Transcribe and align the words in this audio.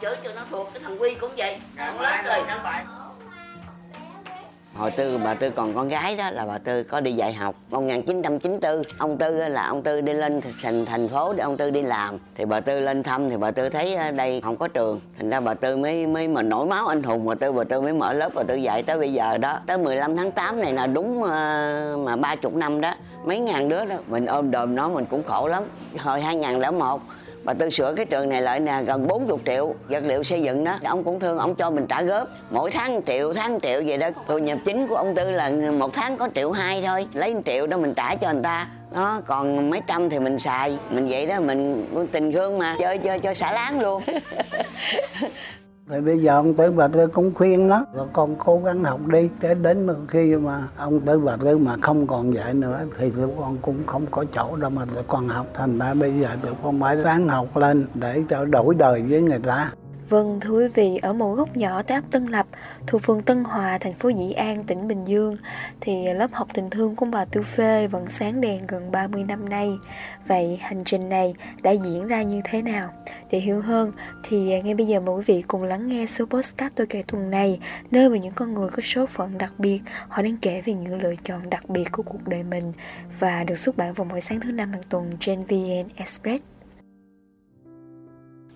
chửi 0.00 0.16
cho 0.24 0.32
nó 0.32 0.42
thuộc 0.50 0.70
cái 0.74 0.82
thằng 0.82 1.02
quy 1.02 1.14
cũng 1.14 1.30
vậy. 1.36 1.60
Con 1.78 2.00
lớp 2.00 2.22
rồi 2.24 2.44
hồi 4.80 4.90
tư 4.90 5.18
bà 5.24 5.34
tư 5.34 5.50
còn 5.50 5.74
con 5.74 5.88
gái 5.88 6.16
đó 6.16 6.30
là 6.30 6.46
bà 6.46 6.58
tư 6.58 6.82
có 6.82 7.00
đi 7.00 7.12
dạy 7.12 7.32
học. 7.32 7.54
1994 7.70 8.82
ông 8.98 9.18
tư 9.18 9.48
là 9.48 9.66
ông 9.66 9.82
tư 9.82 10.00
đi 10.00 10.12
lên 10.12 10.40
thành 10.62 10.84
thành 10.86 11.08
phố 11.08 11.32
để 11.32 11.42
ông 11.42 11.56
tư 11.56 11.70
đi 11.70 11.82
làm. 11.82 12.18
Thì 12.34 12.44
bà 12.44 12.60
tư 12.60 12.80
lên 12.80 13.02
thăm 13.02 13.30
thì 13.30 13.36
bà 13.36 13.50
tư 13.50 13.68
thấy 13.68 13.98
đây 14.16 14.40
không 14.44 14.56
có 14.56 14.68
trường. 14.68 15.00
Thành 15.18 15.30
ra 15.30 15.40
bà 15.40 15.54
tư 15.54 15.76
mới 15.76 16.06
mới 16.06 16.28
mà 16.28 16.42
nổi 16.42 16.66
máu 16.66 16.86
anh 16.86 17.02
hùng 17.02 17.26
bà 17.26 17.34
tư 17.34 17.52
bà 17.52 17.64
tư 17.64 17.80
mới 17.80 17.92
mở 17.92 18.12
lớp 18.12 18.30
bà 18.34 18.42
tư 18.42 18.54
dạy 18.54 18.82
tới 18.82 18.98
bây 18.98 19.12
giờ 19.12 19.38
đó. 19.38 19.58
Tới 19.66 19.78
15 19.78 20.16
tháng 20.16 20.30
8 20.30 20.60
này 20.60 20.72
là 20.72 20.86
đúng 20.86 21.22
ờ, 21.22 21.96
mà 22.04 22.16
ba 22.16 22.36
chục 22.36 22.54
năm 22.54 22.80
đó 22.80 22.94
mấy 23.24 23.40
ngàn 23.40 23.68
đứa 23.68 23.84
đó 23.84 23.96
mình 24.06 24.26
ôm 24.26 24.50
đồm 24.50 24.74
nó 24.74 24.88
mình 24.88 25.04
cũng 25.06 25.22
khổ 25.22 25.48
lắm. 25.48 25.62
Hồi 25.98 26.20
2001 26.20 27.00
bà 27.44 27.54
tư 27.54 27.70
sửa 27.70 27.94
cái 27.96 28.06
trường 28.06 28.28
này 28.28 28.42
lại 28.42 28.60
nè, 28.60 28.82
gần 28.82 29.06
40 29.06 29.38
triệu 29.46 29.74
vật 29.88 30.02
liệu 30.06 30.22
xây 30.22 30.42
dựng 30.42 30.64
đó. 30.64 30.78
Ông 30.84 31.04
cũng 31.04 31.20
thương, 31.20 31.38
ông 31.38 31.54
cho 31.54 31.70
mình 31.70 31.86
trả 31.86 32.02
góp. 32.02 32.28
Mỗi 32.50 32.70
tháng 32.70 33.02
triệu 33.06 33.32
tháng 33.32 33.60
triệu 33.60 33.82
vậy 33.86 33.98
đó. 33.98 34.08
Thu 34.26 34.38
nhập 34.38 34.58
chính 34.64 34.86
của 34.86 34.96
ông 34.96 35.14
tư 35.14 35.30
là 35.30 35.50
một 35.78 35.94
tháng 35.94 36.16
có 36.16 36.28
triệu 36.34 36.50
hai 36.50 36.82
thôi. 36.86 37.06
Lấy 37.14 37.34
triệu 37.44 37.66
đó 37.66 37.76
mình 37.76 37.94
trả 37.94 38.14
cho 38.14 38.32
người 38.32 38.42
ta. 38.42 38.68
Nó 38.94 39.20
còn 39.26 39.70
mấy 39.70 39.80
trăm 39.86 40.10
thì 40.10 40.18
mình 40.18 40.38
xài. 40.38 40.78
Mình 40.90 41.06
vậy 41.06 41.26
đó, 41.26 41.40
mình 41.40 41.86
tình 42.12 42.32
thương 42.32 42.58
mà. 42.58 42.76
Chơi 42.78 42.98
chơi 42.98 43.18
cho 43.18 43.34
xả 43.34 43.52
láng 43.52 43.80
luôn. 43.80 44.02
Thì 45.90 46.00
bây 46.00 46.18
giờ 46.18 46.34
ông 46.34 46.54
Tư 46.54 46.70
bà 46.70 46.88
Tư 46.88 47.06
cũng 47.06 47.34
khuyên 47.34 47.68
nó 47.68 47.84
là 47.94 48.04
con 48.12 48.36
cố 48.36 48.60
gắng 48.64 48.84
học 48.84 49.00
đi 49.06 49.28
Để 49.40 49.54
đến 49.54 49.86
một 49.86 49.94
khi 50.08 50.36
mà 50.36 50.68
ông 50.76 51.00
Tư 51.00 51.18
bà 51.18 51.36
Tư 51.36 51.58
mà 51.58 51.76
không 51.82 52.06
còn 52.06 52.34
dạy 52.34 52.54
nữa 52.54 52.80
Thì 52.98 53.10
tụi 53.10 53.28
con 53.40 53.56
cũng 53.62 53.76
không 53.86 54.06
có 54.10 54.24
chỗ 54.34 54.56
đâu 54.56 54.70
mà 54.70 54.84
tụi 54.94 55.02
con 55.08 55.28
học. 55.28 55.46
Thành 55.54 55.78
ra 55.78 55.94
bây 55.94 56.20
giờ 56.20 56.28
tụi 56.42 56.52
con 56.62 56.80
phải 56.80 56.96
ráng 56.96 57.28
học 57.28 57.56
lên 57.56 57.86
để 57.94 58.22
cho 58.28 58.44
đổi 58.44 58.74
đời 58.74 59.02
với 59.08 59.22
người 59.22 59.38
ta. 59.38 59.72
Vâng, 60.10 60.40
thưa 60.40 60.58
quý 60.58 60.68
vị, 60.68 60.98
ở 61.02 61.12
một 61.12 61.34
góc 61.34 61.56
nhỏ 61.56 61.82
tại 61.82 61.94
ấp 61.94 62.04
Tân 62.10 62.26
Lập, 62.26 62.46
thuộc 62.86 63.02
phường 63.02 63.22
Tân 63.22 63.44
Hòa, 63.44 63.78
thành 63.78 63.92
phố 63.92 64.08
Dĩ 64.08 64.32
An, 64.32 64.64
tỉnh 64.64 64.88
Bình 64.88 65.04
Dương, 65.04 65.36
thì 65.80 66.12
lớp 66.14 66.32
học 66.32 66.48
tình 66.54 66.70
thương 66.70 66.96
của 66.96 67.06
bà 67.06 67.24
Tư 67.24 67.42
Phê 67.42 67.86
vẫn 67.86 68.06
sáng 68.18 68.40
đèn 68.40 68.66
gần 68.66 68.92
30 68.92 69.24
năm 69.24 69.48
nay. 69.48 69.70
Vậy 70.26 70.58
hành 70.60 70.84
trình 70.84 71.08
này 71.08 71.34
đã 71.62 71.70
diễn 71.70 72.06
ra 72.06 72.22
như 72.22 72.40
thế 72.44 72.62
nào? 72.62 72.90
Để 73.30 73.38
hiểu 73.38 73.60
hơn, 73.60 73.92
thì 74.22 74.60
ngay 74.62 74.74
bây 74.74 74.86
giờ 74.86 75.00
mời 75.00 75.16
quý 75.16 75.22
vị 75.26 75.42
cùng 75.48 75.62
lắng 75.62 75.86
nghe 75.86 76.06
số 76.06 76.26
postcard 76.26 76.76
tôi 76.76 76.86
kể 76.86 77.02
tuần 77.06 77.30
này, 77.30 77.60
nơi 77.90 78.08
mà 78.08 78.16
những 78.16 78.34
con 78.34 78.54
người 78.54 78.68
có 78.68 78.82
số 78.82 79.06
phận 79.06 79.38
đặc 79.38 79.52
biệt, 79.58 79.80
họ 80.08 80.22
đang 80.22 80.36
kể 80.36 80.62
về 80.64 80.72
những 80.72 81.02
lựa 81.02 81.14
chọn 81.24 81.50
đặc 81.50 81.68
biệt 81.68 81.92
của 81.92 82.02
cuộc 82.02 82.28
đời 82.28 82.42
mình 82.42 82.72
và 83.18 83.44
được 83.44 83.58
xuất 83.58 83.76
bản 83.76 83.94
vào 83.94 84.04
mỗi 84.04 84.20
sáng 84.20 84.40
thứ 84.40 84.52
năm 84.52 84.72
hàng 84.72 84.82
tuần 84.88 85.10
trên 85.20 85.44
VN 85.44 85.88
Express. 85.96 86.44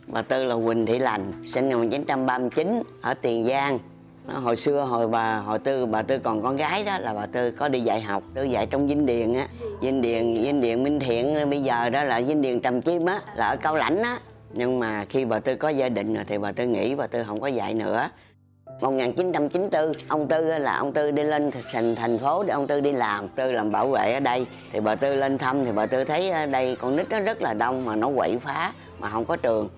Bà 0.06 0.22
Tư 0.22 0.44
là 0.44 0.54
Quỳnh 0.66 0.86
Thị 0.86 0.98
Lành, 0.98 1.32
sinh 1.44 1.68
năm 1.68 1.78
1939 1.78 2.82
ở 3.00 3.14
Tiền 3.14 3.44
Giang. 3.44 3.78
Hồi 4.26 4.56
xưa 4.56 4.80
hồi 4.80 5.08
bà 5.08 5.36
hồi 5.36 5.58
tư 5.58 5.86
bà 5.86 6.02
tư 6.02 6.18
còn 6.18 6.42
con 6.42 6.56
gái 6.56 6.84
đó 6.84 6.98
là 6.98 7.14
bà 7.14 7.26
tư 7.26 7.50
có 7.50 7.68
đi 7.68 7.80
dạy 7.80 8.00
học 8.00 8.22
tư 8.34 8.42
dạy 8.42 8.66
trong 8.66 8.88
dinh 8.88 9.06
điền 9.06 9.34
á. 9.34 9.46
Dinh 9.82 10.02
điền 10.02 10.44
dinh 10.44 10.60
điền 10.60 10.82
minh 10.82 11.00
thiện 11.00 11.50
bây 11.50 11.62
giờ 11.62 11.90
đó 11.90 12.04
là 12.04 12.22
dinh 12.22 12.42
điền 12.42 12.60
trầm 12.60 12.82
chim 12.82 13.06
á 13.06 13.20
là 13.36 13.48
ở 13.48 13.56
cao 13.56 13.76
lãnh 13.76 14.02
á. 14.02 14.18
Nhưng 14.52 14.78
mà 14.78 15.04
khi 15.08 15.24
bà 15.24 15.38
tư 15.38 15.56
có 15.56 15.68
gia 15.68 15.88
đình 15.88 16.14
rồi 16.14 16.24
thì 16.28 16.38
bà 16.38 16.52
tư 16.52 16.66
nghĩ 16.66 16.94
bà 16.94 17.06
tư 17.06 17.24
không 17.26 17.40
có 17.40 17.46
dạy 17.46 17.74
nữa. 17.74 18.08
1994 18.80 19.92
ông 20.08 20.28
tư 20.28 20.58
là 20.58 20.76
ông 20.76 20.92
tư 20.92 21.10
đi 21.10 21.22
lên 21.22 21.50
thành 21.72 21.94
thành 21.94 22.18
phố 22.18 22.42
để 22.42 22.52
ông 22.52 22.66
tư 22.66 22.80
đi 22.80 22.92
làm 22.92 23.28
tư 23.28 23.52
làm 23.52 23.72
bảo 23.72 23.88
vệ 23.88 24.12
ở 24.12 24.20
đây. 24.20 24.46
Thì 24.72 24.80
bà 24.80 24.94
tư 24.94 25.14
lên 25.14 25.38
thăm 25.38 25.64
thì 25.64 25.72
bà 25.72 25.86
tư 25.86 26.04
thấy 26.04 26.30
ở 26.30 26.46
đây 26.46 26.76
con 26.80 26.96
nít 26.96 27.10
nó 27.10 27.20
rất 27.20 27.42
là 27.42 27.54
đông 27.54 27.84
mà 27.84 27.96
nó 27.96 28.10
quậy 28.16 28.38
phá 28.38 28.72
mà 28.98 29.08
không 29.08 29.24
có 29.24 29.36
trường 29.36 29.68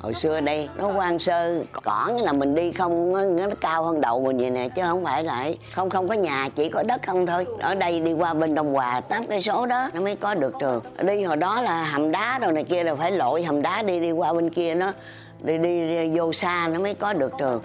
hồi 0.00 0.14
xưa 0.14 0.40
đây 0.40 0.68
nó 0.76 0.88
quan 0.96 1.18
sơ 1.18 1.62
cỏ 1.82 2.10
là 2.22 2.32
mình 2.32 2.54
đi 2.54 2.72
không 2.72 3.12
nó, 3.36 3.46
cao 3.60 3.82
hơn 3.82 4.00
đầu 4.00 4.22
mình 4.22 4.38
vậy 4.38 4.50
nè 4.50 4.68
chứ 4.68 4.82
không 4.82 5.04
phải 5.04 5.24
lại 5.24 5.58
không 5.72 5.90
không 5.90 6.08
có 6.08 6.14
nhà 6.14 6.48
chỉ 6.54 6.68
có 6.68 6.82
đất 6.82 7.00
không 7.06 7.26
thôi. 7.26 7.46
Ở 7.60 7.74
đây 7.74 8.00
đi 8.00 8.12
qua 8.12 8.34
bên 8.34 8.54
đông 8.54 8.72
hòa 8.72 9.00
tám 9.00 9.26
cây 9.26 9.42
số 9.42 9.66
đó 9.66 9.88
nó 9.94 10.00
mới 10.00 10.16
có 10.16 10.34
được 10.34 10.54
trường. 10.60 10.82
Đi 11.02 11.22
hồi 11.24 11.36
đó 11.36 11.62
là 11.62 11.84
hầm 11.84 12.12
đá 12.12 12.38
rồi 12.38 12.52
này 12.52 12.64
kia 12.64 12.82
là 12.82 12.94
phải 12.94 13.12
lội 13.12 13.42
hầm 13.42 13.62
đá 13.62 13.82
đi 13.82 14.00
đi 14.00 14.12
qua 14.12 14.32
bên 14.32 14.50
kia 14.50 14.74
nó 14.74 14.92
đi 15.40 15.58
đi, 15.58 15.88
đi 15.88 16.18
vô 16.18 16.32
xa 16.32 16.68
nó 16.72 16.78
mới 16.80 16.94
có 16.94 17.12
được 17.12 17.32
trường. 17.38 17.62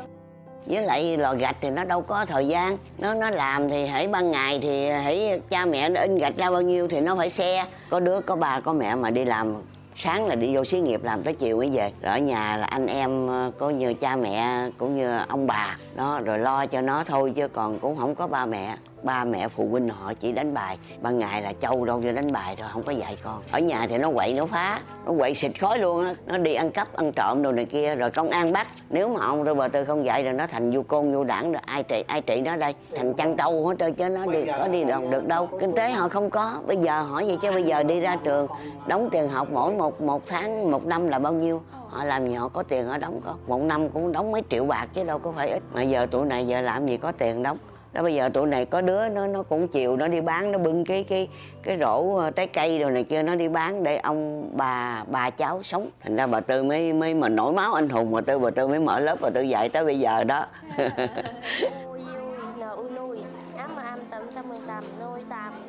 Với 0.65 0.81
lại 0.81 1.17
lò 1.17 1.33
gạch 1.33 1.55
thì 1.61 1.69
nó 1.69 1.83
đâu 1.83 2.01
có 2.01 2.25
thời 2.25 2.47
gian 2.47 2.77
nó 2.97 3.13
nó 3.13 3.29
làm 3.29 3.69
thì 3.69 3.85
hãy 3.85 4.07
ban 4.07 4.31
ngày 4.31 4.59
thì 4.61 4.89
hãy 4.89 5.39
cha 5.49 5.65
mẹ 5.65 5.89
nó 5.89 6.01
in 6.01 6.17
gạch 6.17 6.37
ra 6.37 6.51
bao 6.51 6.61
nhiêu 6.61 6.87
thì 6.87 7.01
nó 7.01 7.15
phải 7.15 7.29
xe. 7.29 7.65
Có 7.89 7.99
đứa 7.99 8.21
có 8.21 8.35
bà 8.35 8.59
có 8.59 8.73
mẹ 8.73 8.95
mà 8.95 9.09
đi 9.09 9.25
làm 9.25 9.61
sáng 9.95 10.25
là 10.25 10.35
đi 10.35 10.55
vô 10.55 10.63
xí 10.63 10.79
nghiệp 10.79 11.03
làm 11.03 11.23
tới 11.23 11.33
chiều 11.33 11.57
mới 11.57 11.69
về. 11.73 11.91
Rồi 12.01 12.13
ở 12.13 12.19
nhà 12.19 12.57
là 12.57 12.65
anh 12.65 12.87
em 12.87 13.27
ờ, 13.27 13.51
có 13.57 13.69
như 13.69 13.93
cha 13.93 14.15
mẹ, 14.15 14.69
cũng 14.77 14.95
như 14.97 15.17
ông 15.27 15.47
bà. 15.47 15.77
Đó, 15.95 16.19
rồi 16.25 16.39
lo 16.39 16.65
cho 16.65 16.81
nó 16.81 17.03
thôi 17.03 17.33
chứ 17.35 17.47
còn 17.47 17.79
cũng 17.79 17.97
không 17.97 18.15
có 18.15 18.27
ba 18.27 18.45
mẹ 18.45 18.77
ba 19.03 19.25
mẹ 19.25 19.47
phụ 19.47 19.67
huynh 19.71 19.89
họ 19.89 20.13
chỉ 20.13 20.31
đánh 20.31 20.53
bài 20.53 20.77
ban 21.01 21.19
ngày 21.19 21.41
là 21.41 21.53
châu 21.53 21.85
đâu 21.85 21.99
vô 22.03 22.11
đánh 22.11 22.31
bài 22.31 22.55
rồi 22.59 22.69
không 22.73 22.83
có 22.83 22.91
dạy 22.91 23.17
con. 23.23 23.41
Ở 23.51 23.59
nhà 23.59 23.87
thì 23.89 23.97
nó 23.97 24.11
quậy 24.11 24.33
nó 24.33 24.45
phá 24.45 24.79
nó 25.05 25.13
quậy 25.17 25.35
xịt 25.35 25.59
khói 25.59 25.79
luôn 25.79 26.05
á. 26.05 26.13
Nó 26.25 26.37
đi 26.37 26.53
ăn 26.53 26.71
cắp 26.71 26.95
ăn 26.95 27.11
trộm 27.15 27.41
đồ 27.41 27.51
này 27.51 27.65
kia 27.65 27.95
rồi 27.95 28.11
công 28.11 28.29
an 28.29 28.53
bắt. 28.53 28.67
Nếu 28.89 29.09
mà 29.09 29.25
ông 29.25 29.43
rồi 29.43 29.55
bà 29.55 29.67
tư 29.67 29.85
không 29.85 30.05
dạy 30.05 30.23
rồi 30.23 30.33
nó 30.33 30.47
thành 30.47 30.71
vô 30.71 30.83
côn 30.83 31.13
vô 31.13 31.23
đảng 31.23 31.51
rồi 31.51 31.61
ai 31.65 31.83
trị 31.83 32.03
ai 32.07 32.21
trị 32.21 32.41
nó 32.41 32.55
đây? 32.55 32.73
Thành 32.95 33.13
chăn 33.13 33.37
trâu 33.37 33.67
hết 33.67 33.75
trơn 33.79 33.93
chứ 33.93 34.09
nó 34.09 34.25
đi 34.25 34.45
có 34.59 34.67
đi 34.67 34.83
được, 34.83 35.09
được 35.09 35.27
đâu. 35.27 35.49
Kinh 35.59 35.75
tế 35.75 35.91
họ 35.91 36.09
không 36.09 36.29
có. 36.29 36.53
Bây 36.67 36.77
giờ 36.77 37.01
hỏi 37.01 37.23
vậy 37.27 37.37
chứ 37.41 37.51
bây 37.51 37.63
giờ 37.63 37.83
đi 37.83 37.99
ra 37.99 38.15
trường 38.23 38.47
đóng 38.87 39.09
tiền 39.11 39.27
học 39.27 39.47
mỗi 39.51 39.73
một 39.73 40.01
một 40.01 40.21
tháng 40.27 40.71
một 40.71 40.85
năm 40.85 41.07
là 41.07 41.19
bao 41.19 41.33
nhiêu? 41.33 41.61
Họ 41.89 42.03
làm 42.03 42.27
gì 42.27 42.33
họ 42.33 42.47
có 42.47 42.63
tiền 42.63 42.85
họ 42.85 42.97
đóng 42.97 43.21
có. 43.25 43.33
Một 43.47 43.61
năm 43.61 43.89
cũng 43.89 44.11
đóng 44.11 44.31
mấy 44.31 44.41
triệu 44.49 44.65
bạc 44.65 44.87
chứ 44.93 45.03
đâu 45.03 45.19
có 45.19 45.31
phải 45.31 45.49
ít. 45.49 45.63
Mà 45.73 45.81
giờ 45.81 46.05
tụi 46.05 46.25
này 46.25 46.47
giờ 46.47 46.61
làm 46.61 46.87
gì 46.87 46.97
có 46.97 47.11
tiền 47.11 47.43
đóng? 47.43 47.57
Đó 47.95 48.03
bây 48.03 48.13
giờ 48.13 48.29
tụi 48.29 48.47
này 48.47 48.65
có 48.65 48.81
đứa 48.81 49.09
nó 49.09 49.27
nó 49.27 49.43
cũng 49.43 49.67
chịu 49.67 49.97
nó 49.97 50.07
đi 50.07 50.21
bán 50.21 50.51
nó 50.51 50.57
bưng 50.57 50.85
cái 50.85 51.03
cái 51.03 51.27
cái 51.63 51.77
rổ 51.79 52.15
ờ, 52.15 52.31
trái 52.31 52.47
cây 52.47 52.79
rồi 52.79 52.91
này 52.91 53.03
kia 53.03 53.23
nó 53.23 53.35
đi 53.35 53.47
bán 53.47 53.83
để 53.83 53.97
ông 53.97 54.49
bà 54.53 55.03
bà 55.07 55.29
cháu 55.29 55.63
sống. 55.63 55.89
Thành 56.03 56.15
ra 56.15 56.27
bà 56.27 56.39
tư 56.39 56.63
mới 56.63 56.93
mới 56.93 57.13
mà 57.13 57.29
nổi 57.29 57.53
máu 57.53 57.73
anh 57.73 57.89
hùng 57.89 58.11
bà 58.11 58.21
tư 58.21 58.39
bà 58.39 58.49
tư 58.49 58.67
mới 58.67 58.79
mở 58.79 58.99
lớp 58.99 59.17
bà 59.21 59.29
tư 59.29 59.41
dạy 59.41 59.69
tới 59.69 59.85
bây 59.85 59.99
giờ 59.99 60.23
đó. 60.23 60.45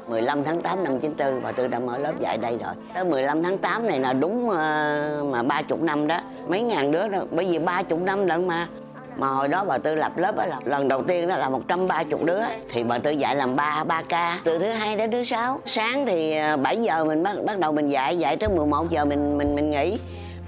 15 0.09 0.45
tháng 0.45 0.61
8 0.61 0.85
năm 0.85 1.01
94 1.01 1.43
bà 1.43 1.53
Tư 1.53 1.67
đã 1.67 1.79
mở 1.79 1.99
lớp 1.99 2.13
dạy 2.21 2.39
đây 2.39 2.59
rồi. 2.65 2.75
Tới 2.95 3.05
15 3.05 3.43
tháng 3.43 3.59
8 3.59 3.87
này 3.87 4.01
là 4.01 4.13
đúng 4.13 4.51
ờ, 4.51 5.25
mà 5.31 5.43
ba 5.43 5.63
chục 5.63 5.83
năm 5.83 6.07
đó. 6.07 6.21
Mấy 6.49 6.63
ngàn 6.63 6.91
đứa 6.91 7.09
đó 7.09 7.19
Bởi 7.31 7.47
vì 7.51 7.59
ba 7.59 7.83
chục 7.83 8.01
năm 8.01 8.27
lận 8.27 8.49
mà 8.49 8.69
mà 9.17 9.27
hồi 9.27 9.49
đó 9.49 9.65
bà 9.65 9.79
tư 9.79 9.95
lập 9.95 10.19
lớp 10.19 10.37
á 10.37 10.47
lần 10.65 10.89
đầu 10.89 11.03
tiên 11.03 11.29
đó 11.29 11.37
là 11.37 11.49
130 11.49 12.21
đứa 12.25 12.43
thì 12.73 12.85
bà 12.85 12.99
tư 12.99 13.11
dạy 13.11 13.37
làm 13.37 13.57
ba 13.57 13.85
ba 13.85 14.03
ca 14.09 14.39
từ 14.45 14.59
thứ 14.59 14.71
hai 14.71 14.97
đến 14.97 15.11
thứ 15.11 15.25
sáu. 15.25 15.61
Sáng 15.67 16.07
thì 16.07 16.37
à, 16.37 16.57
7 16.57 16.77
giờ 16.77 17.05
mình 17.05 17.23
bắt 17.23 17.37
bắt 17.47 17.59
đầu 17.59 17.73
mình 17.73 17.89
dạy 17.89 18.19
dạy 18.19 18.37
tới 18.37 18.49
11 18.49 18.91
giờ 18.91 19.05
mình 19.05 19.39
mình 19.39 19.55
mình 19.55 19.71
nghỉ. 19.71 19.99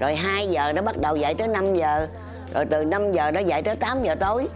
Rồi 0.00 0.14
2 0.14 0.48
giờ 0.48 0.72
nó 0.72 0.82
bắt 0.82 1.00
đầu 1.00 1.16
dạy 1.16 1.34
tới 1.34 1.48
5 1.48 1.74
giờ. 1.74 2.06
Rồi 2.54 2.64
từ 2.64 2.84
5 2.84 3.12
giờ 3.12 3.30
nó 3.30 3.40
dạy 3.40 3.62
tới 3.62 3.76
8 3.76 4.02
giờ 4.02 4.14
tối. 4.14 4.48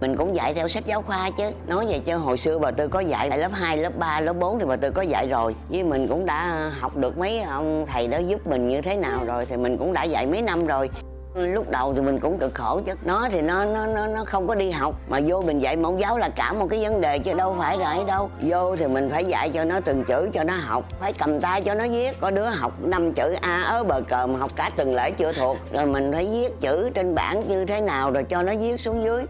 Mình 0.00 0.16
cũng 0.16 0.36
dạy 0.36 0.54
theo 0.54 0.68
sách 0.68 0.86
giáo 0.86 1.02
khoa 1.02 1.30
chứ. 1.30 1.50
Nói 1.66 1.86
vậy 1.88 2.00
chứ 2.04 2.16
hồi 2.16 2.38
xưa 2.38 2.58
bà 2.58 2.70
tư 2.70 2.88
có 2.88 3.00
dạy 3.00 3.30
tại 3.30 3.38
lớp 3.38 3.52
2, 3.52 3.76
lớp 3.76 3.98
3, 3.98 4.20
lớp 4.20 4.32
4 4.32 4.58
thì 4.58 4.66
bà 4.66 4.76
tư 4.76 4.90
có 4.90 5.02
dạy 5.02 5.28
rồi. 5.28 5.54
Với 5.68 5.84
mình 5.84 6.08
cũng 6.08 6.26
đã 6.26 6.70
học 6.80 6.96
được 6.96 7.18
mấy 7.18 7.42
ông 7.42 7.86
thầy 7.86 8.08
đó 8.08 8.18
giúp 8.18 8.46
mình 8.46 8.68
như 8.68 8.80
thế 8.80 8.96
nào 8.96 9.24
rồi 9.24 9.46
thì 9.46 9.56
mình 9.56 9.78
cũng 9.78 9.92
đã 9.92 10.02
dạy 10.02 10.26
mấy 10.26 10.42
năm 10.42 10.66
rồi 10.66 10.90
lúc 11.34 11.70
đầu 11.70 11.94
thì 11.94 12.00
mình 12.00 12.20
cũng 12.20 12.38
cực 12.38 12.54
khổ 12.54 12.80
chứ. 12.86 12.92
Nó 13.04 13.28
thì 13.30 13.42
nó 13.42 13.64
nó 13.64 13.86
nó 13.86 14.06
nó 14.06 14.24
không 14.24 14.46
có 14.46 14.54
đi 14.54 14.70
học. 14.70 14.94
Mà 15.08 15.20
vô 15.26 15.42
mình 15.42 15.58
dạy 15.58 15.76
mẫu 15.76 15.96
giáo 15.98 16.18
là 16.18 16.28
cả 16.28 16.52
một 16.52 16.66
cái 16.70 16.82
vấn 16.82 17.00
đề 17.00 17.18
chứ 17.18 17.34
đâu 17.34 17.56
phải 17.58 17.78
là 17.78 17.90
ấy 17.90 18.04
đâu. 18.06 18.30
Vô 18.40 18.76
thì 18.76 18.86
mình 18.86 19.10
phải 19.10 19.24
dạy 19.24 19.50
cho 19.54 19.64
nó 19.64 19.80
từng 19.80 20.04
chữ, 20.04 20.28
cho 20.32 20.44
nó 20.44 20.54
học. 20.54 20.84
Phải 21.00 21.12
cầm 21.12 21.40
tay 21.40 21.62
cho 21.62 21.74
nó 21.74 21.84
viết. 21.90 22.20
Có 22.20 22.30
đứa 22.30 22.46
học 22.46 22.72
năm 22.80 23.12
chữ 23.12 23.34
a, 23.40 23.62
ớ, 23.62 23.84
bờ 23.84 24.00
cờ 24.08 24.26
mà 24.26 24.38
học 24.38 24.50
cả 24.56 24.70
từng 24.76 24.94
lễ 24.94 25.10
chưa 25.10 25.32
thuộc. 25.32 25.56
Rồi 25.72 25.86
mình 25.86 26.12
phải 26.12 26.28
viết 26.32 26.60
chữ 26.60 26.90
trên 26.94 27.14
bảng 27.14 27.48
như 27.48 27.64
thế 27.64 27.80
nào 27.80 28.10
rồi 28.10 28.24
cho 28.24 28.42
nó 28.42 28.52
viết 28.60 28.80
xuống 28.80 29.04
dưới. 29.04 29.26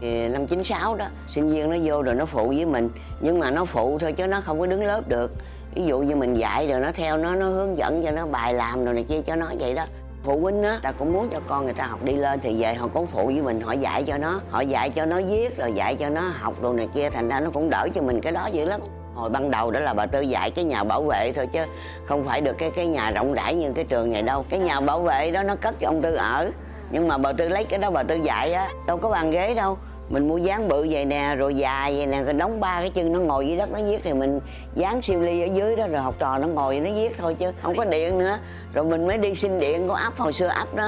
Thì 0.00 0.28
năm 0.28 0.46
96 0.46 0.94
đó, 0.94 1.06
sinh 1.28 1.50
viên 1.50 1.70
nó 1.70 1.76
vô 1.84 2.02
rồi 2.02 2.14
nó 2.14 2.26
phụ 2.26 2.46
với 2.46 2.66
mình. 2.66 2.90
Nhưng 3.20 3.38
mà 3.38 3.50
nó 3.50 3.64
phụ 3.64 3.98
thôi 3.98 4.12
chứ 4.12 4.26
nó 4.26 4.40
không 4.40 4.60
có 4.60 4.66
đứng 4.66 4.84
lớp 4.84 5.08
được. 5.08 5.32
Ví 5.74 5.84
dụ 5.84 5.98
như 5.98 6.16
mình 6.16 6.34
dạy 6.34 6.68
rồi 6.68 6.80
nó 6.80 6.92
theo 6.94 7.16
nó 7.16 7.34
nó 7.34 7.46
hướng 7.46 7.78
dẫn 7.78 8.02
cho 8.02 8.10
nó, 8.10 8.26
bài 8.26 8.54
làm 8.54 8.84
rồi 8.84 8.94
này 8.94 9.04
kia 9.08 9.20
cho 9.26 9.36
nó 9.36 9.46
vậy 9.58 9.74
đó 9.74 9.84
phụ 10.22 10.40
huynh 10.40 10.62
á, 10.62 10.78
ta 10.82 10.92
cũng 10.92 11.12
muốn 11.12 11.28
cho 11.32 11.40
con 11.46 11.64
người 11.64 11.74
ta 11.74 11.84
học 11.84 12.04
đi 12.04 12.12
lên 12.12 12.40
thì 12.40 12.62
về 12.62 12.74
họ 12.74 12.88
cũng 12.88 13.06
phụ 13.06 13.26
với 13.26 13.42
mình, 13.42 13.60
họ 13.60 13.72
dạy 13.72 14.04
cho 14.04 14.18
nó, 14.18 14.40
họ 14.50 14.60
dạy 14.60 14.90
cho 14.90 15.06
nó 15.06 15.20
viết, 15.28 15.56
rồi 15.56 15.72
dạy 15.72 15.94
cho 15.94 16.08
nó 16.08 16.20
học 16.20 16.62
đồ 16.62 16.72
này 16.72 16.88
kia, 16.94 17.10
thành 17.10 17.28
ra 17.28 17.40
nó 17.40 17.50
cũng 17.50 17.70
đỡ 17.70 17.86
cho 17.94 18.02
mình 18.02 18.20
cái 18.20 18.32
đó 18.32 18.46
dữ 18.52 18.64
lắm. 18.64 18.80
Hồi 19.14 19.30
ban 19.30 19.50
đầu 19.50 19.70
đó 19.70 19.80
là 19.80 19.94
bà 19.94 20.06
tư 20.06 20.20
dạy 20.20 20.50
cái 20.50 20.64
nhà 20.64 20.84
bảo 20.84 21.02
vệ 21.02 21.32
thôi 21.32 21.46
chứ 21.52 21.60
không 22.06 22.24
phải 22.26 22.40
được 22.40 22.52
cái 22.58 22.70
cái 22.70 22.86
nhà 22.86 23.10
rộng 23.10 23.32
rãi 23.32 23.54
như 23.54 23.72
cái 23.72 23.84
trường 23.84 24.12
này 24.12 24.22
đâu. 24.22 24.44
Cái 24.50 24.58
nhà 24.58 24.80
bảo 24.80 25.02
vệ 25.02 25.30
đó 25.30 25.42
nó 25.42 25.56
cất 25.56 25.74
cho 25.80 25.88
ông 25.88 26.02
tư 26.02 26.14
ở, 26.14 26.50
nhưng 26.90 27.08
mà 27.08 27.18
bà 27.18 27.32
tư 27.32 27.48
lấy 27.48 27.64
cái 27.64 27.78
đó 27.78 27.90
bà 27.90 28.02
tư 28.02 28.14
dạy 28.14 28.52
á, 28.52 28.68
đâu 28.86 28.96
có 28.96 29.08
bàn 29.08 29.30
ghế 29.30 29.54
đâu 29.54 29.78
mình 30.10 30.28
mua 30.28 30.38
dán 30.38 30.68
bự 30.68 30.86
vậy 30.90 31.04
nè, 31.04 31.34
rồi 31.38 31.54
dài 31.54 31.94
vậy 31.96 32.06
nè, 32.06 32.22
rồi 32.22 32.32
đóng 32.32 32.60
ba 32.60 32.80
cái 32.80 32.90
chân 32.90 33.12
nó 33.12 33.18
ngồi 33.18 33.48
dưới 33.48 33.56
đất, 33.56 33.70
nó 33.72 33.78
viết 33.86 34.00
thì 34.04 34.12
mình 34.12 34.40
dán 34.74 35.02
siêu 35.02 35.20
ly 35.20 35.40
ở 35.40 35.46
dưới 35.54 35.76
đó, 35.76 35.86
rồi 35.86 36.00
học 36.00 36.14
trò 36.18 36.38
nó 36.38 36.46
ngồi 36.46 36.80
nó 36.80 36.90
viết 36.94 37.18
thôi 37.18 37.34
chứ 37.34 37.52
không 37.62 37.76
có 37.76 37.84
điện 37.84 38.18
nữa. 38.18 38.38
Rồi 38.74 38.84
mình 38.84 39.06
mới 39.06 39.18
đi 39.18 39.34
xin 39.34 39.60
điện 39.60 39.88
của 39.88 39.94
ấp 39.94 40.16
hồi 40.16 40.32
xưa 40.32 40.46
ấp 40.46 40.74
đó, 40.74 40.84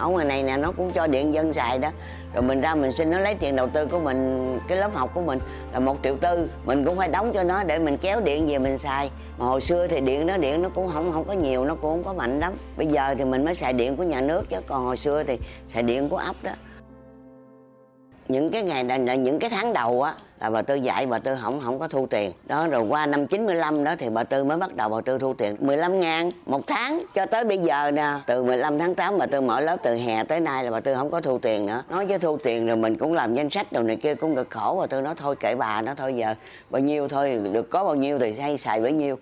ở 0.00 0.08
ngoài 0.08 0.26
này 0.26 0.42
nè, 0.42 0.56
nó 0.56 0.72
cũng 0.72 0.90
cho 0.90 1.06
điện 1.06 1.34
dân 1.34 1.52
xài 1.52 1.78
đó. 1.78 1.90
Rồi 2.34 2.42
mình 2.42 2.60
ra 2.60 2.74
mình 2.74 2.92
xin, 2.92 3.10
nó 3.10 3.18
lấy 3.18 3.34
tiền 3.34 3.56
đầu 3.56 3.66
tư 3.66 3.86
của 3.86 3.98
mình, 3.98 4.58
cái 4.68 4.78
lớp 4.78 4.94
học 4.94 5.10
của 5.14 5.20
mình 5.20 5.38
là 5.72 5.80
một 5.80 5.96
triệu 6.02 6.16
tư. 6.20 6.48
Mình 6.64 6.84
cũng 6.84 6.96
phải 6.96 7.08
đóng 7.08 7.32
cho 7.34 7.42
nó 7.42 7.62
để 7.62 7.78
mình 7.78 7.96
kéo 7.96 8.20
điện 8.20 8.46
về 8.46 8.58
mình 8.58 8.78
xài. 8.78 9.10
Mà 9.38 9.46
hồi 9.46 9.60
xưa 9.60 9.86
thì 9.86 10.00
điện 10.00 10.26
nó 10.26 10.36
điện 10.36 10.62
nó 10.62 10.68
cũng 10.68 10.90
không 10.94 11.12
không 11.12 11.24
có 11.24 11.32
nhiều, 11.32 11.64
nó 11.64 11.74
cũng 11.74 11.90
không 11.90 12.04
có 12.04 12.12
mạnh 12.12 12.40
lắm. 12.40 12.52
Bây 12.76 12.86
giờ 12.86 13.14
thì 13.18 13.24
mình 13.24 13.44
mới 13.44 13.54
xài 13.54 13.72
điện 13.72 13.96
của 13.96 14.02
nhà 14.02 14.20
nước 14.20 14.50
chứ, 14.50 14.56
còn 14.66 14.84
hồi 14.84 14.96
xưa 14.96 15.22
thì 15.22 15.38
xài 15.68 15.82
điện 15.82 16.08
của 16.08 16.16
ấp 16.16 16.36
đó 16.42 16.52
những 18.30 18.50
cái 18.50 18.62
ngày 18.62 18.84
là 18.84 19.14
những 19.14 19.38
cái 19.38 19.50
tháng 19.50 19.72
đầu 19.72 20.02
á, 20.02 20.14
là 20.40 20.50
bà 20.50 20.62
tư 20.62 20.74
dạy, 20.74 21.06
bà 21.06 21.18
tư 21.18 21.36
không 21.42 21.60
không 21.60 21.78
có 21.78 21.88
thu 21.88 22.06
tiền. 22.06 22.32
Đó, 22.46 22.66
rồi 22.66 22.86
qua 22.88 23.06
năm 23.06 23.26
95 23.26 23.84
đó 23.84 23.94
thì 23.98 24.10
bà 24.10 24.24
tư 24.24 24.44
mới 24.44 24.56
bắt 24.56 24.74
đầu 24.76 24.88
bà 24.88 25.00
tư 25.00 25.18
thu 25.18 25.34
tiền. 25.34 25.56
15 25.60 26.00
ngàn 26.00 26.28
một 26.46 26.66
tháng 26.66 26.98
cho 27.14 27.26
tới 27.26 27.44
bây 27.44 27.58
giờ 27.58 27.90
nè. 27.90 28.12
Từ 28.26 28.44
15 28.44 28.78
tháng 28.78 28.94
8 28.94 29.18
bà 29.18 29.26
tư 29.26 29.40
mở 29.40 29.60
lớp 29.60 29.76
từ 29.82 29.94
hè 29.94 30.24
tới 30.24 30.40
nay 30.40 30.64
là 30.64 30.70
bà 30.70 30.80
tư 30.80 30.94
không 30.94 31.10
có 31.10 31.20
thu 31.20 31.38
tiền 31.38 31.66
nữa. 31.66 31.82
Nói 31.88 32.06
chứ 32.06 32.18
thu 32.18 32.36
tiền 32.36 32.66
rồi 32.66 32.76
mình 32.76 32.96
cũng 32.98 33.12
làm 33.12 33.34
danh 33.34 33.50
sách 33.50 33.72
đồ 33.72 33.82
này 33.82 33.96
kia 33.96 34.14
cũng 34.14 34.36
cực 34.36 34.50
khổ. 34.50 34.76
Bà 34.80 34.86
tư 34.86 35.00
nói 35.00 35.14
thôi 35.16 35.36
kệ 35.40 35.54
bà 35.54 35.82
nó 35.82 35.94
thôi 35.94 36.14
giờ 36.14 36.34
bao 36.70 36.82
nhiêu 36.82 37.08
thôi, 37.08 37.40
được 37.52 37.70
có 37.70 37.84
bao 37.84 37.94
nhiêu 37.94 38.18
thì 38.18 38.40
hay 38.40 38.58
xài 38.58 38.80
bấy 38.80 38.92
nhiêu. 38.92 39.18